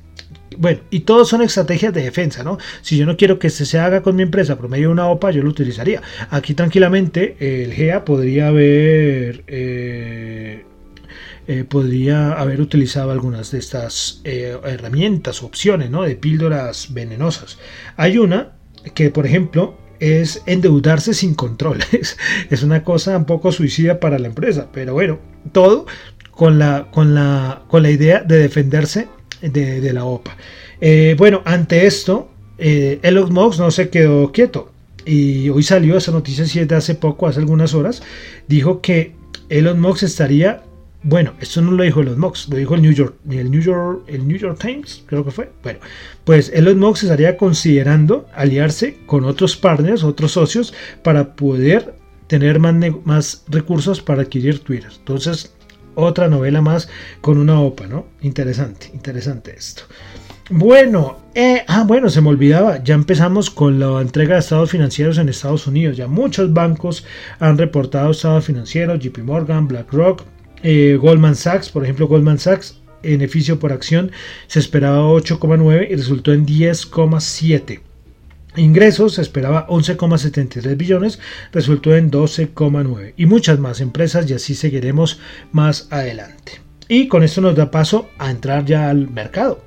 bueno, 0.57 0.81
y 0.91 1.01
todos 1.01 1.29
son 1.29 1.43
estrategias 1.43 1.93
de 1.93 2.03
defensa, 2.03 2.43
¿no? 2.43 2.59
Si 2.83 2.97
yo 2.97 3.07
no 3.07 3.17
quiero 3.17 3.39
que 3.39 3.51
se 3.51 3.79
haga 3.79 4.03
con 4.03 4.17
mi 4.17 4.23
empresa 4.23 4.57
por 4.57 4.69
medio 4.69 4.89
de 4.89 4.93
una 4.93 5.07
OPA, 5.07 5.31
yo 5.31 5.43
lo 5.43 5.51
utilizaría. 5.51 6.03
Aquí 6.31 6.55
tranquilamente 6.55 7.37
el 7.65 7.73
GEA 7.73 8.05
podría 8.05 8.49
haber... 8.49 9.45
Eh, 9.47 10.65
eh, 11.51 11.65
podría 11.65 12.33
haber 12.33 12.61
utilizado 12.61 13.11
algunas 13.11 13.51
de 13.53 13.59
estas 13.59 14.21
eh, 14.25 14.59
herramientas, 14.65 15.43
opciones, 15.43 15.89
¿no? 15.89 16.03
De 16.03 16.15
píldoras 16.15 16.93
venenosas. 16.93 17.59
Hay 17.97 18.19
una 18.19 18.53
que, 18.95 19.09
por 19.11 19.25
ejemplo, 19.25 19.79
es 20.01 20.43
endeudarse 20.47 21.15
sin 21.15 21.35
controles. 21.35 22.17
es 22.51 22.63
una 22.63 22.83
cosa 22.85 23.17
un 23.17 23.25
poco 23.25 23.53
suicida 23.53 24.01
para 24.01 24.19
la 24.19 24.29
empresa, 24.29 24.69
pero 24.73 24.95
bueno, 24.95 25.19
todo 25.53 25.87
con 26.31 26.59
la, 26.59 26.89
con 26.91 27.15
la, 27.15 27.63
con 27.69 27.83
la 27.83 27.91
idea 27.91 28.23
de 28.23 28.39
defenderse 28.39 29.09
de, 29.41 29.93
la 29.93 30.05
OPA. 30.05 30.37
Eh, 30.81 31.15
bueno, 31.19 31.43
ante 31.45 31.87
esto, 31.87 32.31
eh, 32.59 33.01
Elon 33.03 33.33
Musk 33.33 33.59
no 33.59 33.71
se 33.71 33.89
quedó 33.89 34.31
quieto. 34.33 34.73
Y 35.05 35.49
hoy 35.49 35.63
salió 35.63 35.97
esa 35.97 36.13
noticia, 36.13 36.45
si 36.47 36.61
es 36.61 36.69
de 36.69 36.77
hace 36.77 36.95
poco, 36.95 37.27
hace 37.27 37.41
algunas 37.41 37.75
horas, 37.75 38.03
dijo 38.47 38.81
que 38.81 39.15
Elon 39.49 39.81
Musk 39.81 40.03
estaría, 40.03 40.63
bueno, 41.03 41.35
esto 41.41 41.61
no 41.61 41.73
lo 41.73 41.85
dijo 41.85 42.01
Elon 42.01 42.19
Musk, 42.19 42.51
lo 42.51 42.57
dijo 42.57 42.75
el 42.75 42.83
New 42.83 42.93
York, 42.93 43.15
el 43.31 43.51
New 43.51 43.61
York, 43.61 44.03
el 44.09 44.27
New 44.27 44.37
York 44.37 44.59
Times, 44.61 45.05
creo 45.07 45.25
que 45.25 45.31
fue. 45.31 45.51
Bueno, 45.63 45.79
pues 46.25 46.51
Elon 46.53 46.79
Musk 46.79 47.05
estaría 47.05 47.37
considerando 47.37 48.27
aliarse 48.35 48.99
con 49.07 49.25
otros 49.25 49.57
partners, 49.57 50.03
otros 50.03 50.33
socios, 50.33 50.75
para 51.05 51.37
poder 51.37 51.95
tener 52.27 52.59
más, 52.59 52.75
más 53.05 53.45
recursos 53.49 54.01
para 54.03 54.23
adquirir 54.23 54.59
Twitter. 54.61 54.91
Entonces, 54.99 55.55
otra 55.95 56.29
novela 56.29 56.63
más 56.63 56.89
con 57.21 57.39
una 57.39 57.61
OPA, 57.61 57.87
¿no? 57.87 58.07
Interesante, 58.21 58.91
interesante 58.93 59.55
esto. 59.57 59.83
Bueno, 60.51 61.19
eh, 61.35 61.63
ah, 61.69 61.85
bueno, 61.87 62.09
se 62.09 62.23
me 62.23 62.31
olvidaba, 62.31 62.83
ya 62.83 62.95
empezamos 62.95 63.51
con 63.51 63.79
la 63.79 64.01
entrega 64.01 64.35
de 64.35 64.41
estados 64.41 64.71
financieros 64.71 65.19
en 65.19 65.29
Estados 65.29 65.67
Unidos. 65.67 65.97
Ya 65.97 66.07
muchos 66.07 66.53
bancos 66.53 67.05
han 67.39 67.59
reportado 67.59 68.11
estados 68.11 68.47
financieros, 68.47 68.99
JP 68.99 69.19
Morgan, 69.25 69.69
BlackRock, 69.69 70.23
eh, 70.63 70.99
Goldman 71.01 71.37
Sachs, 71.37 71.71
por 71.71 71.85
ejemplo, 71.85 72.07
Goldman 72.09 72.39
Sachs, 72.39 72.79
beneficio 73.03 73.59
por 73.59 73.73
acción 73.73 74.11
se 74.47 74.59
esperaba 74.59 75.03
8,9 75.03 75.89
y 75.91 75.95
resultó 75.95 76.33
en 76.33 76.47
10,7. 76.47 77.81
Ingresos 78.57 79.15
se 79.15 79.23
esperaba 79.23 79.67
11,73 79.69 80.77
billones, 80.77 81.21
resultó 81.53 81.95
en 81.95 82.11
12,9 82.11 83.15
y 83.17 83.27
muchas 83.27 83.59
más 83.59 83.81
empresas 83.81 84.29
y 84.29 84.35
así 84.35 84.55
seguiremos 84.55 85.21
más 85.53 85.87
adelante. 85.91 86.61
Y 86.89 87.09
con 87.09 87.23
esto 87.23 87.41
nos 87.41 87.55
da 87.55 87.71
paso 87.71 88.09
a 88.19 88.31
entrar 88.31 88.65
ya 88.65 88.89
al 88.89 89.11
mercado. 89.11 89.63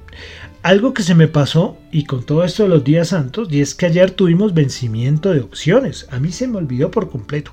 Algo 0.64 0.94
que 0.94 1.04
se 1.04 1.16
me 1.16 1.28
pasó 1.28 1.78
y 1.92 2.04
con 2.04 2.24
todo 2.24 2.44
esto 2.44 2.64
de 2.64 2.70
los 2.70 2.84
días 2.84 3.10
santos 3.10 3.48
y 3.52 3.62
es 3.62 3.74
que 3.74 3.86
ayer 3.86 4.12
tuvimos 4.12 4.54
vencimiento 4.54 5.34
de 5.34 5.40
opciones. 5.40 6.08
A 6.12 6.20
mí 6.20 6.32
se 6.32 6.48
me 6.48 6.58
olvidó 6.58 6.92
por 6.92 7.10
completo. 7.10 7.52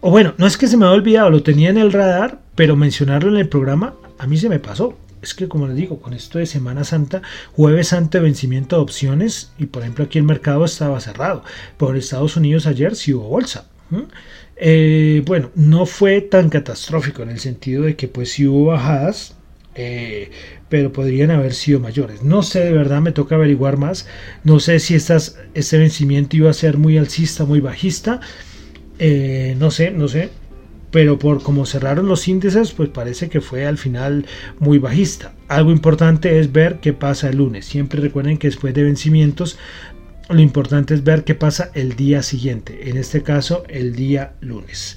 O 0.00 0.10
bueno, 0.10 0.34
no 0.38 0.46
es 0.46 0.56
que 0.56 0.68
se 0.68 0.76
me 0.76 0.84
haya 0.84 0.94
olvidado, 0.94 1.30
lo 1.30 1.42
tenía 1.42 1.70
en 1.70 1.78
el 1.78 1.92
radar, 1.92 2.40
pero 2.54 2.76
mencionarlo 2.76 3.30
en 3.30 3.36
el 3.36 3.48
programa 3.48 3.94
a 4.18 4.26
mí 4.26 4.36
se 4.36 4.48
me 4.48 4.58
pasó 4.58 4.96
es 5.26 5.34
que 5.34 5.48
como 5.48 5.66
les 5.66 5.76
digo, 5.76 6.00
con 6.00 6.12
esto 6.14 6.38
de 6.38 6.46
Semana 6.46 6.84
Santa, 6.84 7.22
jueves 7.52 7.92
ante 7.92 8.20
vencimiento 8.20 8.76
de 8.76 8.82
opciones, 8.82 9.52
y 9.58 9.66
por 9.66 9.82
ejemplo 9.82 10.04
aquí 10.04 10.18
el 10.18 10.24
mercado 10.24 10.64
estaba 10.64 11.00
cerrado. 11.00 11.42
Por 11.76 11.96
Estados 11.96 12.36
Unidos 12.36 12.66
ayer 12.66 12.94
sí 12.94 13.12
hubo 13.12 13.28
bolsa. 13.28 13.66
Eh, 14.56 15.22
bueno, 15.26 15.50
no 15.54 15.86
fue 15.86 16.20
tan 16.20 16.48
catastrófico 16.48 17.22
en 17.22 17.30
el 17.30 17.40
sentido 17.40 17.84
de 17.84 17.96
que 17.96 18.08
pues 18.08 18.32
sí 18.32 18.46
hubo 18.46 18.66
bajadas, 18.66 19.34
eh, 19.74 20.30
pero 20.68 20.92
podrían 20.92 21.30
haber 21.30 21.54
sido 21.54 21.80
mayores. 21.80 22.22
No 22.22 22.42
sé, 22.42 22.60
de 22.60 22.72
verdad 22.72 23.00
me 23.00 23.12
toca 23.12 23.34
averiguar 23.34 23.76
más. 23.76 24.06
No 24.44 24.60
sé 24.60 24.78
si 24.78 24.94
estas, 24.94 25.38
este 25.54 25.78
vencimiento 25.78 26.36
iba 26.36 26.50
a 26.50 26.54
ser 26.54 26.78
muy 26.78 26.98
alcista, 26.98 27.44
muy 27.44 27.60
bajista. 27.60 28.20
Eh, 28.98 29.54
no 29.58 29.70
sé, 29.70 29.90
no 29.90 30.08
sé 30.08 30.30
pero 30.96 31.18
por 31.18 31.42
como 31.42 31.66
cerraron 31.66 32.06
los 32.06 32.26
índices, 32.26 32.72
pues 32.72 32.88
parece 32.88 33.28
que 33.28 33.42
fue 33.42 33.66
al 33.66 33.76
final 33.76 34.24
muy 34.58 34.78
bajista. 34.78 35.34
Algo 35.46 35.70
importante 35.70 36.38
es 36.40 36.52
ver 36.52 36.78
qué 36.80 36.94
pasa 36.94 37.28
el 37.28 37.36
lunes. 37.36 37.66
Siempre 37.66 38.00
recuerden 38.00 38.38
que 38.38 38.48
después 38.48 38.72
de 38.72 38.82
vencimientos, 38.82 39.58
lo 40.30 40.40
importante 40.40 40.94
es 40.94 41.04
ver 41.04 41.24
qué 41.24 41.34
pasa 41.34 41.70
el 41.74 41.96
día 41.96 42.22
siguiente, 42.22 42.88
en 42.88 42.96
este 42.96 43.22
caso 43.22 43.64
el 43.68 43.94
día 43.94 44.36
lunes. 44.40 44.96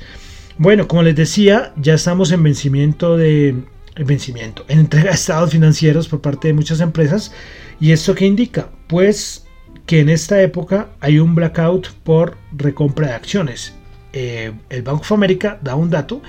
Bueno, 0.57 0.87
como 0.87 1.03
les 1.03 1.17
decía, 1.17 1.73
ya 1.75 1.95
estamos 1.95 2.31
en 2.31 2.43
vencimiento 2.43 3.17
de 3.17 3.55
vencimiento, 3.97 4.63
en 4.69 4.79
entrega 4.79 5.09
de 5.09 5.15
estados 5.15 5.51
financieros 5.51 6.07
por 6.07 6.21
parte 6.21 6.47
de 6.47 6.53
muchas 6.53 6.79
empresas. 6.79 7.33
¿Y 7.81 7.91
esto 7.91 8.15
qué 8.15 8.25
indica? 8.25 8.69
Pues 8.87 9.45
que 9.85 9.99
en 9.99 10.07
esta 10.07 10.41
época 10.41 10.91
hay 11.01 11.19
un 11.19 11.35
blackout 11.35 11.89
por 12.03 12.37
recompra 12.53 13.07
de 13.07 13.13
acciones 13.15 13.73
eh, 14.13 14.51
el 14.69 14.81
Banco 14.81 15.01
of 15.01 15.11
America 15.11 15.59
da 15.61 15.75
un 15.75 15.89
dato 15.89 16.21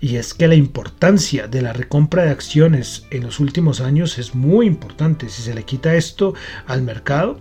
y 0.00 0.16
es 0.16 0.32
que 0.32 0.48
la 0.48 0.54
importancia 0.54 1.46
de 1.46 1.60
la 1.60 1.72
recompra 1.72 2.24
de 2.24 2.30
acciones 2.30 3.06
en 3.10 3.22
los 3.22 3.38
últimos 3.38 3.80
años 3.80 4.18
es 4.18 4.34
muy 4.34 4.66
importante. 4.66 5.28
Si 5.28 5.42
se 5.42 5.54
le 5.54 5.64
quita 5.64 5.94
esto 5.94 6.34
al 6.66 6.82
mercado, 6.82 7.38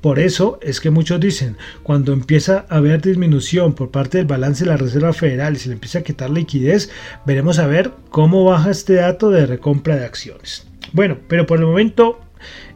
por 0.00 0.18
eso 0.18 0.58
es 0.62 0.80
que 0.80 0.90
muchos 0.90 1.20
dicen, 1.20 1.56
cuando 1.82 2.12
empieza 2.12 2.64
a 2.70 2.76
haber 2.76 3.02
disminución 3.02 3.74
por 3.74 3.90
parte 3.90 4.18
del 4.18 4.26
balance 4.26 4.64
de 4.64 4.70
la 4.70 4.76
Reserva 4.76 5.12
Federal 5.12 5.54
y 5.54 5.58
se 5.58 5.68
le 5.68 5.74
empieza 5.74 5.98
a 5.98 6.02
quitar 6.02 6.30
liquidez, 6.30 6.90
veremos 7.26 7.58
a 7.58 7.66
ver 7.66 7.92
cómo 8.08 8.44
baja 8.44 8.70
este 8.70 8.94
dato 8.94 9.30
de 9.30 9.44
recompra 9.46 9.96
de 9.96 10.04
acciones. 10.04 10.66
Bueno, 10.92 11.18
pero 11.28 11.46
por 11.46 11.58
el 11.58 11.66
momento, 11.66 12.20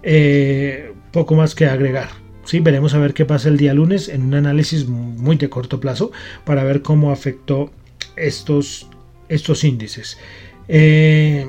eh, 0.02 0.92
poco 1.12 1.34
más 1.34 1.54
que 1.54 1.66
agregar. 1.66 2.19
Sí, 2.50 2.58
veremos 2.58 2.94
a 2.94 2.98
ver 2.98 3.14
qué 3.14 3.24
pasa 3.24 3.48
el 3.48 3.56
día 3.56 3.72
lunes 3.74 4.08
en 4.08 4.22
un 4.22 4.34
análisis 4.34 4.88
muy 4.88 5.36
de 5.36 5.48
corto 5.48 5.78
plazo 5.78 6.10
para 6.44 6.64
ver 6.64 6.82
cómo 6.82 7.12
afectó 7.12 7.70
estos, 8.16 8.88
estos 9.28 9.62
índices. 9.62 10.18
Eh, 10.66 11.46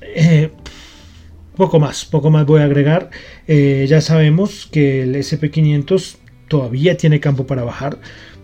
eh, 0.00 0.52
poco 1.56 1.80
más, 1.80 2.04
poco 2.04 2.30
más 2.30 2.46
voy 2.46 2.60
a 2.60 2.66
agregar. 2.66 3.10
Eh, 3.48 3.86
ya 3.88 4.00
sabemos 4.00 4.68
que 4.70 5.02
el 5.02 5.16
SP500 5.16 6.18
todavía 6.46 6.96
tiene 6.96 7.18
campo 7.18 7.48
para 7.48 7.64
bajar 7.64 7.98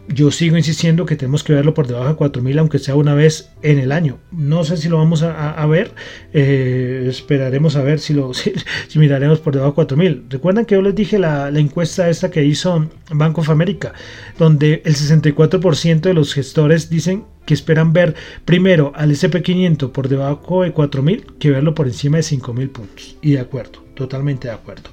yo 0.08 0.30
sigo 0.30 0.56
insistiendo 0.56 1.06
que 1.06 1.16
tenemos 1.16 1.44
que 1.44 1.52
verlo 1.52 1.74
por 1.74 1.86
debajo 1.86 2.08
de 2.08 2.14
4000, 2.14 2.58
aunque 2.58 2.78
sea 2.78 2.94
una 2.94 3.14
vez 3.14 3.50
en 3.62 3.78
el 3.78 3.92
año. 3.92 4.18
No 4.32 4.64
sé 4.64 4.76
si 4.76 4.88
lo 4.88 4.98
vamos 4.98 5.22
a, 5.22 5.66
ver, 5.66 5.92
eh, 6.32 7.06
esperaremos 7.08 7.76
a 7.76 7.82
ver 7.82 8.00
si 8.00 8.14
lo 8.14 8.32
si, 8.34 8.52
miraremos 8.98 9.40
por 9.40 9.54
debajo 9.54 9.72
de 9.72 9.74
4000. 9.76 10.24
Recuerdan 10.28 10.64
que 10.64 10.74
yo 10.74 10.82
les 10.82 10.94
dije 10.94 11.18
la, 11.18 11.48
encuesta 11.48 12.08
esta 12.08 12.30
que 12.30 12.44
hizo 12.44 12.88
Banco 13.12 13.42
of 13.42 13.50
America, 13.50 13.92
donde 14.38 14.82
el 14.84 14.94
64% 14.94 16.00
de 16.00 16.14
los 16.14 16.34
gestores 16.34 16.90
dicen 16.90 17.24
que 17.46 17.54
esperan 17.54 17.92
ver 17.92 18.14
primero 18.44 18.92
al 18.94 19.10
SP500 19.10 19.92
por 19.92 20.08
debajo 20.08 20.62
de 20.62 20.72
4000 20.72 21.26
que 21.38 21.50
verlo 21.50 21.74
por 21.74 21.86
encima 21.86 22.16
de 22.16 22.22
5000 22.24 22.70
puntos. 22.70 23.16
Y 23.22 23.32
de 23.32 23.40
acuerdo, 23.40 23.84
totalmente 23.94 24.48
de 24.48 24.54
acuerdo. 24.54 24.90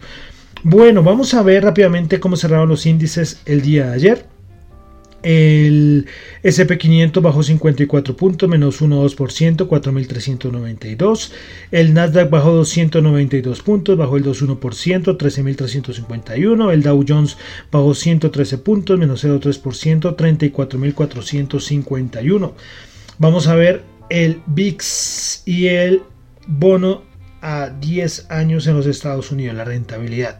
Bueno, 0.63 1.03
vamos 1.03 1.33
a 1.33 1.43
ver 1.43 1.63
rápidamente 1.63 2.19
cómo 2.19 2.35
cerraron 2.35 2.69
los 2.69 2.85
índices 2.85 3.41
el 3.45 3.61
día 3.61 3.87
de 3.87 3.93
ayer. 3.93 4.36
El 5.27 6.07
SP500 6.41 7.21
bajó 7.21 7.43
54 7.43 8.15
puntos, 8.15 8.47
menos 8.47 8.81
1,2%, 8.81 9.67
4.392. 9.67 11.31
El 11.69 11.93
Nasdaq 11.93 12.29
bajó 12.29 12.53
292 12.53 13.61
puntos, 13.61 13.97
bajó 13.97 14.15
el 14.15 14.23
2,1%, 14.23 15.17
13.351. 15.17 16.71
El 16.71 16.81
Dow 16.81 17.03
Jones 17.05 17.35
bajó 17.69 17.93
113 17.93 18.57
puntos, 18.59 18.97
menos 18.97 19.25
0,3%, 19.25 20.15
34.451. 20.15 22.53
Vamos 23.17 23.47
a 23.49 23.55
ver 23.55 23.83
el 24.09 24.39
VIX 24.45 25.43
y 25.45 25.67
el 25.67 26.03
bono 26.47 27.03
a 27.41 27.67
10 27.67 28.31
años 28.31 28.65
en 28.65 28.77
los 28.77 28.85
Estados 28.85 29.29
Unidos, 29.33 29.57
la 29.57 29.65
rentabilidad. 29.65 30.39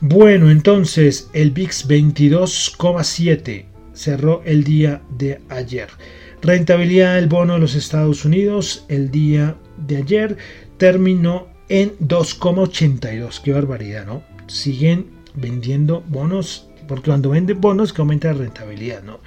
Bueno, 0.00 0.50
entonces 0.50 1.30
el 1.34 1.52
VIX 1.52 1.88
22,7 1.88 3.77
cerró 3.98 4.42
el 4.44 4.62
día 4.62 5.02
de 5.10 5.40
ayer. 5.48 5.88
Rentabilidad 6.40 7.16
del 7.16 7.26
bono 7.26 7.54
de 7.54 7.58
los 7.58 7.74
Estados 7.74 8.24
Unidos 8.24 8.84
el 8.88 9.10
día 9.10 9.56
de 9.76 9.96
ayer 9.96 10.36
terminó 10.76 11.48
en 11.68 11.98
2,82. 11.98 13.42
Qué 13.42 13.52
barbaridad, 13.52 14.06
¿no? 14.06 14.22
Siguen 14.46 15.06
vendiendo 15.34 16.04
bonos, 16.06 16.70
porque 16.86 17.10
cuando 17.10 17.30
venden 17.30 17.60
bonos 17.60 17.92
que 17.92 18.00
aumenta 18.00 18.32
la 18.32 18.38
rentabilidad, 18.38 19.02
¿no? 19.02 19.18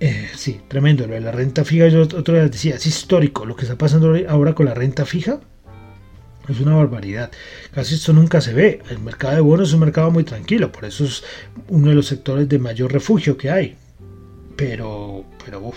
Eh, 0.00 0.28
sí, 0.34 0.60
tremendo. 0.66 1.06
Lo 1.06 1.14
de 1.14 1.20
la 1.20 1.30
renta 1.30 1.64
fija, 1.64 1.88
yo 1.88 2.02
otro 2.02 2.34
día 2.34 2.48
decía, 2.48 2.76
es 2.76 2.86
histórico 2.86 3.44
lo 3.44 3.54
que 3.54 3.62
está 3.62 3.76
pasando 3.76 4.16
ahora 4.28 4.54
con 4.54 4.66
la 4.66 4.74
renta 4.74 5.04
fija. 5.04 5.40
Es 6.48 6.60
una 6.60 6.74
barbaridad. 6.74 7.30
Casi 7.72 7.94
esto 7.94 8.12
nunca 8.12 8.40
se 8.40 8.52
ve. 8.52 8.82
El 8.90 8.98
mercado 8.98 9.34
de 9.34 9.40
bonos 9.40 9.68
es 9.68 9.74
un 9.74 9.80
mercado 9.80 10.10
muy 10.10 10.24
tranquilo, 10.24 10.70
por 10.70 10.84
eso 10.84 11.04
es 11.04 11.24
uno 11.68 11.88
de 11.88 11.94
los 11.94 12.06
sectores 12.06 12.48
de 12.48 12.58
mayor 12.58 12.92
refugio 12.92 13.36
que 13.36 13.50
hay. 13.50 13.76
Pero, 14.56 15.24
pero, 15.44 15.72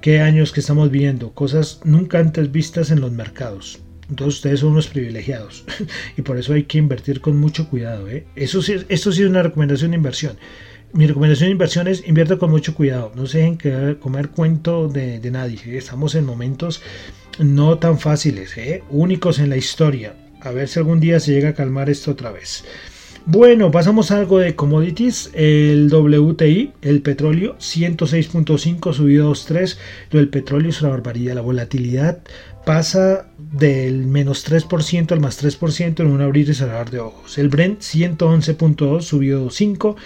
qué 0.00 0.20
años 0.20 0.52
que 0.52 0.60
estamos 0.60 0.90
viendo. 0.90 1.32
Cosas 1.32 1.80
nunca 1.84 2.18
antes 2.18 2.50
vistas 2.52 2.90
en 2.90 3.00
los 3.00 3.12
mercados. 3.12 3.80
Entonces 4.08 4.36
ustedes 4.36 4.60
son 4.60 4.70
unos 4.70 4.86
privilegiados 4.86 5.64
y 6.16 6.22
por 6.22 6.38
eso 6.38 6.52
hay 6.52 6.64
que 6.64 6.78
invertir 6.78 7.20
con 7.20 7.38
mucho 7.38 7.68
cuidado. 7.68 8.08
¿eh? 8.08 8.26
Eso 8.36 8.62
sí, 8.62 8.76
esto 8.88 9.12
sí 9.12 9.22
es 9.22 9.28
una 9.28 9.42
recomendación 9.42 9.90
de 9.92 9.96
inversión. 9.96 10.36
Mi 10.92 11.06
recomendación 11.06 11.48
de 11.48 11.52
inversión 11.52 11.88
es 11.88 12.06
invierta 12.06 12.38
con 12.38 12.50
mucho 12.50 12.74
cuidado. 12.74 13.12
No 13.16 13.26
se 13.26 13.38
dejen 13.38 13.96
comer 13.96 14.30
cuento 14.30 14.88
de, 14.88 15.20
nadie. 15.30 15.76
Estamos 15.76 16.14
en 16.14 16.24
momentos 16.24 16.82
no 17.38 17.78
tan 17.78 17.98
fáciles, 17.98 18.56
¿eh? 18.56 18.82
únicos 18.90 19.38
en 19.38 19.50
la 19.50 19.56
historia. 19.56 20.14
A 20.40 20.50
ver 20.50 20.68
si 20.68 20.78
algún 20.78 21.00
día 21.00 21.20
se 21.20 21.32
llega 21.32 21.50
a 21.50 21.54
calmar 21.54 21.90
esto 21.90 22.12
otra 22.12 22.30
vez. 22.30 22.64
Bueno, 23.28 23.72
pasamos 23.72 24.12
a 24.12 24.18
algo 24.18 24.38
de 24.38 24.54
commodities. 24.54 25.30
El 25.34 25.92
WTI, 25.92 26.74
el 26.82 27.02
petróleo, 27.02 27.56
106.5 27.58 28.92
subido 28.92 29.32
2.3. 29.32 29.76
El 30.12 30.28
petróleo 30.28 30.70
es 30.70 30.80
una 30.80 30.90
barbaridad. 30.90 31.34
La 31.34 31.40
volatilidad 31.40 32.20
pasa 32.64 33.26
del 33.36 34.06
menos 34.06 34.48
3% 34.48 35.10
al 35.10 35.18
más 35.18 35.42
3% 35.42 36.00
en 36.00 36.06
un 36.06 36.20
abrir 36.20 36.48
y 36.48 36.54
cerrar 36.54 36.90
de 36.90 37.00
ojos. 37.00 37.36
El 37.38 37.48
Brent, 37.48 37.80
111.2 37.80 39.00
subido 39.02 39.50
5. 39.50 39.96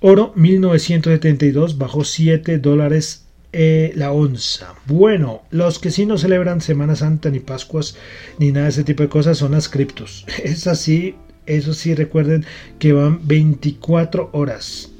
Oro, 0.00 0.32
1972 0.36 1.78
bajó 1.78 2.04
7 2.04 2.58
dólares 2.58 3.24
eh, 3.52 3.92
la 3.96 4.12
onza. 4.12 4.74
Bueno, 4.86 5.42
los 5.50 5.78
que 5.78 5.90
sí 5.90 6.06
no 6.06 6.18
celebran 6.18 6.60
Semana 6.60 6.94
Santa, 6.94 7.30
ni 7.30 7.40
Pascuas, 7.40 7.96
ni 8.38 8.52
nada 8.52 8.66
de 8.66 8.70
ese 8.70 8.84
tipo 8.84 9.02
de 9.02 9.08
cosas 9.08 9.38
son 9.38 9.52
las 9.52 9.68
criptos. 9.68 10.24
Es 10.44 10.66
así, 10.66 11.16
eso 11.46 11.74
sí 11.74 11.94
recuerden 11.94 12.44
que 12.78 12.92
van 12.92 13.26
24 13.26 14.30
horas. 14.32 14.90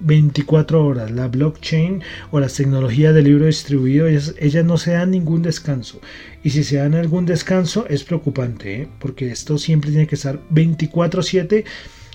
24 0.00 0.84
horas. 0.84 1.10
La 1.10 1.28
blockchain 1.28 2.02
o 2.30 2.40
las 2.40 2.54
tecnologías 2.54 3.14
de 3.14 3.22
libro 3.22 3.46
distribuido, 3.46 4.06
ellas, 4.06 4.64
no 4.64 4.76
se 4.76 4.92
dan 4.92 5.10
ningún 5.10 5.42
descanso. 5.42 6.00
Y 6.42 6.50
si 6.50 6.64
se 6.64 6.76
dan 6.76 6.94
algún 6.94 7.26
descanso 7.26 7.86
es 7.88 8.04
preocupante, 8.04 8.82
¿eh? 8.82 8.88
porque 8.98 9.30
esto 9.30 9.58
siempre 9.58 9.90
tiene 9.90 10.06
que 10.06 10.14
estar 10.14 10.40
24/7. 10.50 11.64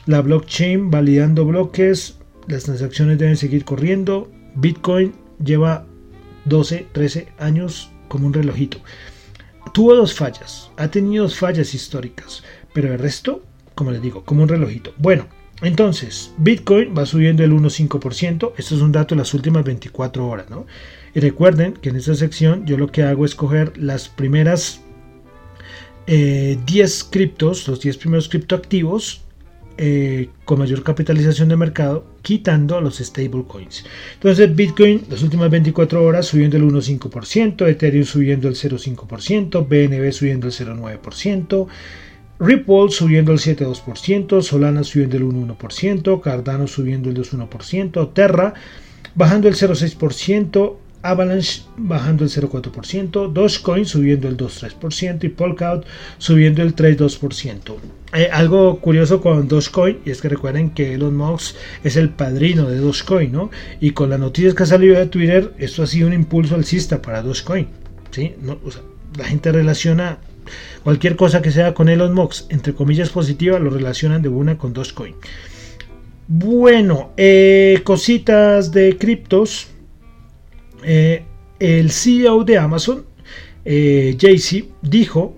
La 0.05 0.21
blockchain 0.21 0.91
validando 0.91 1.45
bloques, 1.45 2.17
las 2.47 2.63
transacciones 2.63 3.17
deben 3.17 3.37
seguir 3.37 3.63
corriendo. 3.63 4.29
Bitcoin 4.55 5.22
lleva 5.43 5.85
12, 6.45 6.87
13 6.91 7.27
años 7.37 7.91
como 8.07 8.27
un 8.27 8.33
relojito. 8.33 8.79
Tuvo 9.73 9.95
dos 9.95 10.13
fallas, 10.13 10.71
ha 10.77 10.89
tenido 10.89 11.23
dos 11.23 11.37
fallas 11.37 11.73
históricas, 11.73 12.43
pero 12.73 12.93
el 12.93 12.99
resto, 12.99 13.43
como 13.75 13.91
les 13.91 14.01
digo, 14.01 14.23
como 14.23 14.43
un 14.43 14.49
relojito. 14.49 14.93
Bueno, 14.97 15.27
entonces, 15.61 16.33
Bitcoin 16.37 16.93
va 16.97 17.05
subiendo 17.05 17.43
el 17.43 17.53
1,5%. 17.53 18.53
Esto 18.57 18.75
es 18.75 18.81
un 18.81 18.91
dato 18.91 19.15
de 19.15 19.19
las 19.19 19.33
últimas 19.33 19.63
24 19.63 20.27
horas, 20.27 20.49
¿no? 20.49 20.65
Y 21.15 21.19
recuerden 21.21 21.73
que 21.73 21.89
en 21.89 21.95
esta 21.95 22.15
sección 22.15 22.65
yo 22.65 22.77
lo 22.77 22.87
que 22.87 23.03
hago 23.03 23.25
es 23.25 23.33
coger 23.33 23.77
las 23.77 24.09
primeras 24.09 24.81
10 26.07 26.07
eh, 26.07 27.05
criptos, 27.09 27.67
los 27.67 27.79
10 27.79 27.97
primeros 27.97 28.27
criptoactivos 28.27 29.21
eh, 29.77 30.29
con 30.45 30.59
mayor 30.59 30.83
capitalización 30.83 31.49
de 31.49 31.55
mercado, 31.55 32.05
quitando 32.21 32.79
los 32.81 32.97
stablecoins. 32.97 33.85
Entonces, 34.13 34.55
Bitcoin, 34.55 35.03
las 35.09 35.23
últimas 35.23 35.49
24 35.49 36.03
horas 36.03 36.27
subiendo 36.27 36.57
el 36.57 36.63
1,5%, 36.63 37.67
Ethereum 37.67 38.05
subiendo 38.05 38.47
el 38.47 38.55
0,5%, 38.55 39.67
BNB 39.67 40.11
subiendo 40.11 40.47
el 40.47 40.53
0,9%. 40.53 41.67
Ripple 42.39 42.89
subiendo 42.89 43.31
el 43.31 43.39
7,2%, 43.39 44.41
Solana 44.41 44.83
subiendo 44.83 45.17
el 45.17 45.23
1,1%, 45.23 46.21
Cardano 46.21 46.67
subiendo 46.67 47.09
el 47.09 47.15
2,1%, 47.15 48.13
Terra 48.13 48.53
bajando 49.15 49.47
el 49.47 49.55
0,6%, 49.55 50.75
Avalanche 51.03 51.63
bajando 51.77 52.23
el 52.23 52.29
0,4%, 52.29 53.31
Dogecoin 53.31 53.85
subiendo 53.85 54.27
el 54.27 54.37
2,3% 54.37 55.23
y 55.25 55.29
Polkadot 55.29 55.85
subiendo 56.17 56.63
el 56.63 56.75
3,2%. 56.75 57.75
Eh, 58.13 58.29
algo 58.31 58.79
curioso 58.79 59.21
con 59.21 59.47
Dogecoin 59.47 59.99
y 60.05 60.11
es 60.11 60.21
que 60.21 60.29
recuerden 60.29 60.69
que 60.69 60.93
Elon 60.93 61.15
Musk 61.15 61.55
es 61.83 61.97
el 61.97 62.09
padrino 62.09 62.69
de 62.69 62.77
Dogecoin, 62.77 63.31
¿no? 63.31 63.51
Y 63.81 63.91
con 63.91 64.09
las 64.09 64.19
noticias 64.19 64.53
que 64.53 64.63
ha 64.63 64.67
salido 64.67 64.97
de 64.97 65.07
Twitter, 65.07 65.53
esto 65.57 65.83
ha 65.83 65.87
sido 65.87 66.07
un 66.07 66.13
impulso 66.13 66.55
alcista 66.55 67.01
para 67.01 67.21
Dogecoin, 67.21 67.67
¿sí? 68.11 68.33
la 69.17 69.25
gente 69.25 69.51
relaciona 69.51 70.19
cualquier 70.83 71.15
cosa 71.15 71.41
que 71.41 71.51
sea 71.51 71.73
con 71.73 71.89
Elon 71.89 72.13
Musk, 72.13 72.51
entre 72.51 72.73
comillas 72.73 73.09
positiva, 73.09 73.59
lo 73.59 73.69
relacionan 73.69 74.21
de 74.21 74.29
una 74.29 74.57
con 74.57 74.73
Dogecoin. 74.73 75.15
Bueno, 76.27 77.11
eh, 77.17 77.81
cositas 77.83 78.71
de 78.71 78.97
criptos. 78.97 79.67
Eh, 80.83 81.25
el 81.59 81.91
CEO 81.91 82.43
de 82.43 82.57
Amazon, 82.57 83.05
eh, 83.65 84.15
JC, 84.17 84.69
dijo 84.81 85.35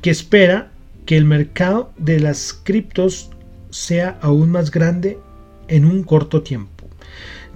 que 0.00 0.10
espera 0.10 0.72
que 1.06 1.16
el 1.16 1.24
mercado 1.24 1.92
de 1.96 2.20
las 2.20 2.52
criptos 2.52 3.30
sea 3.70 4.18
aún 4.20 4.50
más 4.50 4.70
grande 4.70 5.18
en 5.68 5.84
un 5.84 6.02
corto 6.02 6.42
tiempo. 6.42 6.88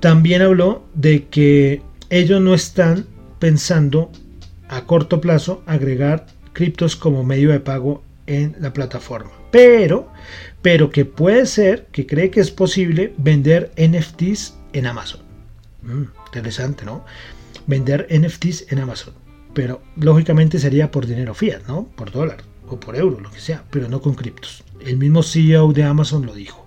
También 0.01 0.43
habló 0.43 0.85
de 0.95 1.27
que 1.27 1.83
ellos 2.11 2.41
no 2.41 2.55
están 2.55 3.07
pensando 3.39 4.11
a 4.69 4.85
corto 4.85 5.21
plazo 5.21 5.63
agregar 5.67 6.27
criptos 6.53 6.97
como 6.97 7.25
medio 7.25 7.51
de 7.51 7.61
pago 7.61 8.03
en 8.27 8.57
la 8.59 8.73
plataforma. 8.73 9.31
Pero, 9.51 10.11
pero 10.63 10.91
que 10.91 11.05
puede 11.05 11.47
ser, 11.47 11.87
que 11.93 12.07
cree 12.07 12.31
que 12.31 12.41
es 12.41 12.51
posible 12.51 13.15
vender 13.19 13.71
NFTs 13.77 14.57
en 14.73 14.87
Amazon. 14.87 15.21
Mm, 15.83 16.05
interesante, 16.33 16.85
¿no? 16.85 17.05
Vender 17.67 18.09
NFTs 18.11 18.73
en 18.73 18.79
Amazon. 18.79 19.15
Pero 19.53 19.83
lógicamente 19.97 20.59
sería 20.59 20.91
por 20.91 21.07
dinero 21.07 21.35
fiat, 21.35 21.67
¿no? 21.69 21.85
Por 21.95 22.11
dólar 22.11 22.39
o 22.69 22.81
por 22.81 22.97
euro, 22.97 23.21
lo 23.21 23.31
que 23.31 23.41
sea, 23.41 23.65
pero 23.71 23.89
no 23.89 24.01
con 24.01 24.15
criptos. 24.15 24.65
El 24.81 24.97
mismo 24.97 25.23
CEO 25.23 25.73
de 25.73 25.85
Amazon 25.85 26.25
lo 26.25 26.35
dijo. 26.35 26.67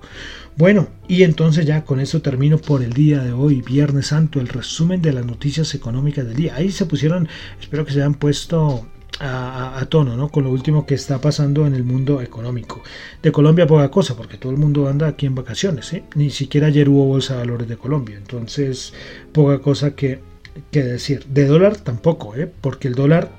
Bueno, 0.56 0.88
y 1.08 1.23
entonces 1.23 1.65
ya 1.65 1.84
con 1.84 1.99
eso 1.99 2.21
termino 2.21 2.60
por 2.60 2.84
el 2.84 2.93
día 2.93 3.23
de 3.23 3.34
hoy, 3.34 3.62
Viernes 3.62 4.08
Santo, 4.08 4.39
el 4.39 4.47
resumen 4.47 5.01
de 5.01 5.12
las 5.12 5.25
noticias 5.25 5.73
económicas 5.73 6.25
del 6.25 6.36
día. 6.36 6.56
Ahí 6.56 6.71
se 6.71 6.86
pusieron, 6.86 7.28
espero 7.60 7.86
que 7.86 7.91
se 7.91 7.99
hayan 7.99 8.13
puesto 8.13 8.88
a, 9.19 9.86
tono 9.89 10.17
¿no? 10.17 10.30
con 10.30 10.43
lo 10.43 10.51
último 10.51 10.86
que 10.86 10.95
está 10.95 11.19
pasando 11.19 11.65
en 11.65 11.73
el 11.73 11.84
mundo 11.84 12.21
económico. 12.21 12.82
De 13.21 13.32
Colombia 13.32 13.67
poca 13.67 13.89
cosa, 13.89 14.15
porque 14.15 14.38
todo 14.38 14.51
el 14.51 14.58
mundo 14.58 14.88
anda 14.88 15.08
aquí 15.08 15.25
en 15.25 15.36
vacaciones, 15.36 15.95
ni 16.15 16.30
siquiera 16.30 16.67
ayer 16.67 16.89
hubo 16.89 17.06
bolsa 17.06 17.34
de 17.34 17.39
valores 17.39 17.67
de 17.67 17.78
Colombia, 17.78 18.17
entonces 18.17 18.93
poca 19.32 19.60
cosa 19.60 19.95
que, 19.95 20.19
que 20.71 20.84
decir. 20.84 21.25
De 21.28 21.45
dólar 21.45 21.78
tampoco, 21.78 22.36
¿eh? 22.36 22.51
porque 22.62 22.88
el 22.88 22.95
dólar 22.95 23.32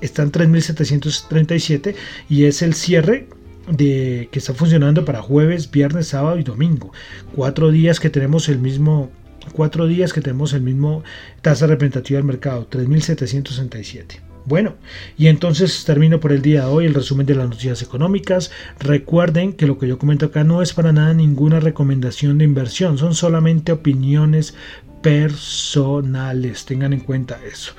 está 0.00 0.22
en 0.22 0.32
3.737 0.32 1.94
y 2.28 2.44
es 2.44 2.60
el 2.62 2.74
cierre 2.74 3.28
de 3.68 4.28
que 4.30 4.38
está 4.38 4.52
funcionando 4.52 5.06
para 5.06 5.22
jueves, 5.22 5.70
viernes, 5.70 6.08
sábado 6.08 6.38
y 6.38 6.42
domingo. 6.42 6.92
Cuatro 7.34 7.70
días 7.70 7.98
que 8.00 8.10
tenemos 8.10 8.48
el 8.50 8.58
mismo 8.58 9.10
cuatro 9.52 9.86
días 9.86 10.14
que 10.14 10.22
tenemos 10.22 10.54
el 10.54 10.62
mismo 10.62 11.02
tasa 11.42 11.66
representativa 11.66 12.16
del 12.18 12.26
mercado, 12.26 12.66
3.767. 12.68 14.33
Bueno, 14.46 14.74
y 15.16 15.28
entonces 15.28 15.84
termino 15.84 16.20
por 16.20 16.30
el 16.30 16.42
día 16.42 16.62
de 16.62 16.66
hoy 16.66 16.84
el 16.84 16.92
resumen 16.92 17.24
de 17.24 17.34
las 17.34 17.48
noticias 17.48 17.80
económicas. 17.80 18.50
Recuerden 18.78 19.54
que 19.54 19.66
lo 19.66 19.78
que 19.78 19.88
yo 19.88 19.98
comento 19.98 20.26
acá 20.26 20.44
no 20.44 20.60
es 20.60 20.74
para 20.74 20.92
nada 20.92 21.14
ninguna 21.14 21.60
recomendación 21.60 22.36
de 22.36 22.44
inversión, 22.44 22.98
son 22.98 23.14
solamente 23.14 23.72
opiniones 23.72 24.54
personales, 25.00 26.66
tengan 26.66 26.92
en 26.92 27.00
cuenta 27.00 27.40
eso. 27.50 27.72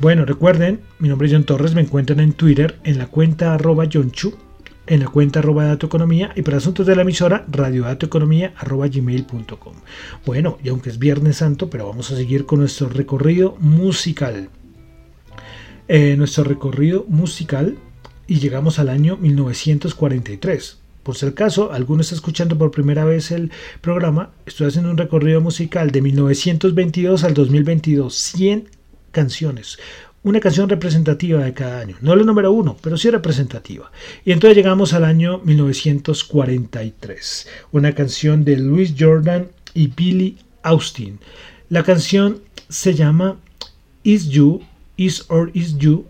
Bueno, 0.00 0.24
recuerden, 0.24 0.80
mi 0.98 1.08
nombre 1.08 1.28
es 1.28 1.34
John 1.34 1.44
Torres, 1.44 1.74
me 1.74 1.82
encuentran 1.82 2.20
en 2.20 2.32
Twitter 2.32 2.78
en 2.84 2.98
la 2.98 3.06
cuenta 3.06 3.54
arroba 3.54 3.88
Chu, 3.88 4.34
en 4.86 5.00
la 5.00 5.06
cuenta 5.06 5.38
arroba 5.38 5.66
Dato 5.66 5.86
Economía 5.86 6.32
y 6.34 6.42
para 6.42 6.56
asuntos 6.56 6.86
de 6.86 6.96
la 6.96 7.02
emisora 7.02 7.44
radiodatoeconomía 7.48 8.52
arroba 8.56 8.88
gmail.com. 8.88 9.74
Bueno, 10.26 10.58
y 10.64 10.70
aunque 10.70 10.90
es 10.90 10.98
Viernes 10.98 11.36
Santo, 11.36 11.70
pero 11.70 11.86
vamos 11.86 12.10
a 12.10 12.16
seguir 12.16 12.46
con 12.46 12.60
nuestro 12.60 12.88
recorrido 12.88 13.56
musical. 13.60 14.48
Eh, 15.92 16.14
nuestro 16.16 16.44
recorrido 16.44 17.04
musical 17.08 17.76
y 18.28 18.38
llegamos 18.38 18.78
al 18.78 18.90
año 18.90 19.16
1943. 19.16 20.78
Por 21.02 21.16
si 21.16 21.32
caso, 21.32 21.72
alguno 21.72 22.02
está 22.02 22.14
escuchando 22.14 22.56
por 22.56 22.70
primera 22.70 23.04
vez 23.04 23.32
el 23.32 23.50
programa, 23.80 24.30
estoy 24.46 24.68
haciendo 24.68 24.92
un 24.92 24.96
recorrido 24.96 25.40
musical 25.40 25.90
de 25.90 26.00
1922 26.00 27.24
al 27.24 27.34
2022, 27.34 28.14
100 28.14 28.68
canciones, 29.10 29.80
una 30.22 30.38
canción 30.38 30.68
representativa 30.68 31.42
de 31.42 31.54
cada 31.54 31.80
año. 31.80 31.96
No 32.02 32.14
la 32.14 32.22
número 32.22 32.52
uno, 32.52 32.76
pero 32.80 32.96
sí 32.96 33.10
representativa. 33.10 33.90
Y 34.24 34.30
entonces 34.30 34.56
llegamos 34.56 34.92
al 34.92 35.02
año 35.02 35.40
1943. 35.42 37.48
Una 37.72 37.96
canción 37.96 38.44
de 38.44 38.58
Louis 38.58 38.94
Jordan 38.96 39.48
y 39.74 39.88
Billy 39.88 40.38
Austin. 40.62 41.18
La 41.68 41.82
canción 41.82 42.42
se 42.68 42.94
llama 42.94 43.38
Is 44.04 44.28
You, 44.28 44.62
Is 45.00 45.24
or 45.30 45.50
Is 45.54 45.78
You. 45.78 46.04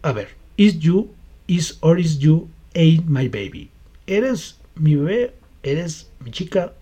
A 0.00 0.12
ver, 0.12 0.28
Is 0.56 0.78
You, 0.78 1.14
Is 1.46 1.76
or 1.82 1.98
Is 1.98 2.18
You 2.18 2.48
Ain't 2.74 3.06
My 3.06 3.28
Baby. 3.28 3.70
¿Eres 4.06 4.56
mi 4.76 4.96
bebé? 4.96 5.34
¿Eres 5.62 6.08
mi 6.20 6.30
chica? 6.30 6.72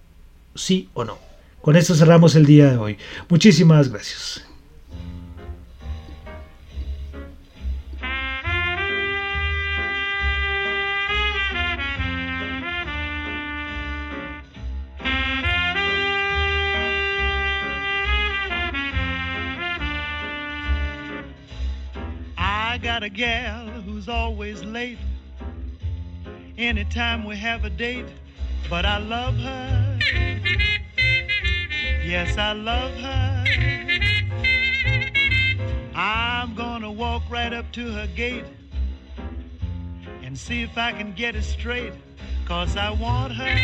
¿Sí 0.55 0.88
o 0.94 1.05
no? 1.05 1.18
Con 1.62 1.75
esto 1.75 1.96
cerramos 1.96 2.37
el 2.37 2.46
día 2.46 2.70
de 2.70 2.77
hoy. 2.77 2.98
Muchísimas 3.29 3.88
gracias. 3.88 4.46
Got 23.03 23.07
a 23.07 23.11
gal 23.11 23.67
who's 23.83 24.09
always 24.09 24.62
late 24.62 24.99
anytime 26.57 27.25
we 27.25 27.35
have 27.35 27.65
a 27.65 27.71
date, 27.71 28.07
but 28.71 28.87
I 28.87 28.99
love 28.99 29.35
her. 29.35 29.99
Yes, 32.05 32.38
I 32.38 32.53
love 32.53 32.95
her. 32.95 33.45
I'm 35.97 36.55
gonna 36.55 36.93
walk 36.93 37.23
right 37.29 37.53
up 37.53 37.73
to 37.73 37.91
her 37.91 38.07
gate 38.15 38.45
and 40.23 40.38
see 40.38 40.62
if 40.62 40.79
I 40.79 40.93
can 40.93 41.12
get 41.12 41.35
it 41.35 41.43
straight, 41.43 41.95
cause 42.45 42.77
I 42.77 42.91
want 42.91 43.33
her. 43.33 43.57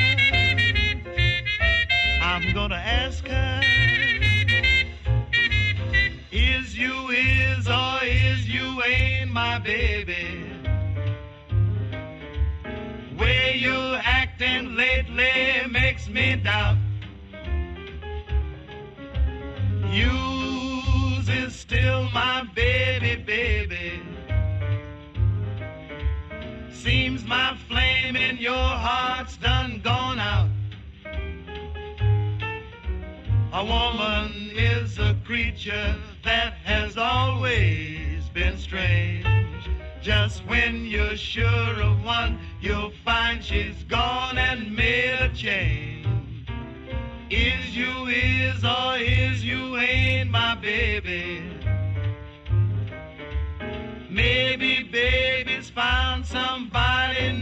I'm 2.22 2.52
gonna 2.54 2.74
ask 2.74 3.24
her. 3.28 3.60
Is 6.32 6.76
you 6.76 7.08
is 7.10 7.68
or 7.68 7.98
is 8.02 8.48
you 8.48 8.82
ain't 8.82 9.17
my 9.38 9.58
baby? 9.60 10.26
Way 13.20 13.56
you 13.66 13.78
acting 14.20 14.74
lately 14.74 15.36
makes 15.70 16.08
me 16.08 16.26
doubt. 16.48 16.78
You's 19.98 21.26
is 21.40 21.54
still 21.54 22.02
my 22.22 22.36
baby, 22.62 23.12
baby. 23.34 24.02
Seems 26.72 27.24
my 27.24 27.56
flame 27.68 28.16
in 28.16 28.38
your 28.38 28.68
heart's 28.86 29.36
done 29.36 29.80
gone 29.84 30.20
out. 30.34 30.50
A 33.60 33.62
woman 33.74 34.32
is 34.74 34.98
a 34.98 35.14
creature 35.24 35.94
that 36.24 36.52
has 36.64 36.96
always 36.96 38.07
been 38.38 38.56
strange. 38.56 39.26
Just 40.00 40.46
when 40.46 40.86
you're 40.86 41.16
sure 41.16 41.82
of 41.82 42.04
one, 42.04 42.38
you'll 42.60 42.92
find 43.04 43.42
she's 43.42 43.82
gone 43.88 44.38
and 44.38 44.76
made 44.76 45.18
a 45.18 45.28
change. 45.34 46.06
Is 47.30 47.76
you 47.76 48.06
is 48.06 48.64
or 48.64 48.96
is 48.96 49.44
you 49.44 49.76
ain't 49.78 50.30
my 50.30 50.54
baby? 50.54 51.42
Maybe 54.08 54.84
baby's 54.84 55.68
found 55.68 56.24
somebody 56.24 57.32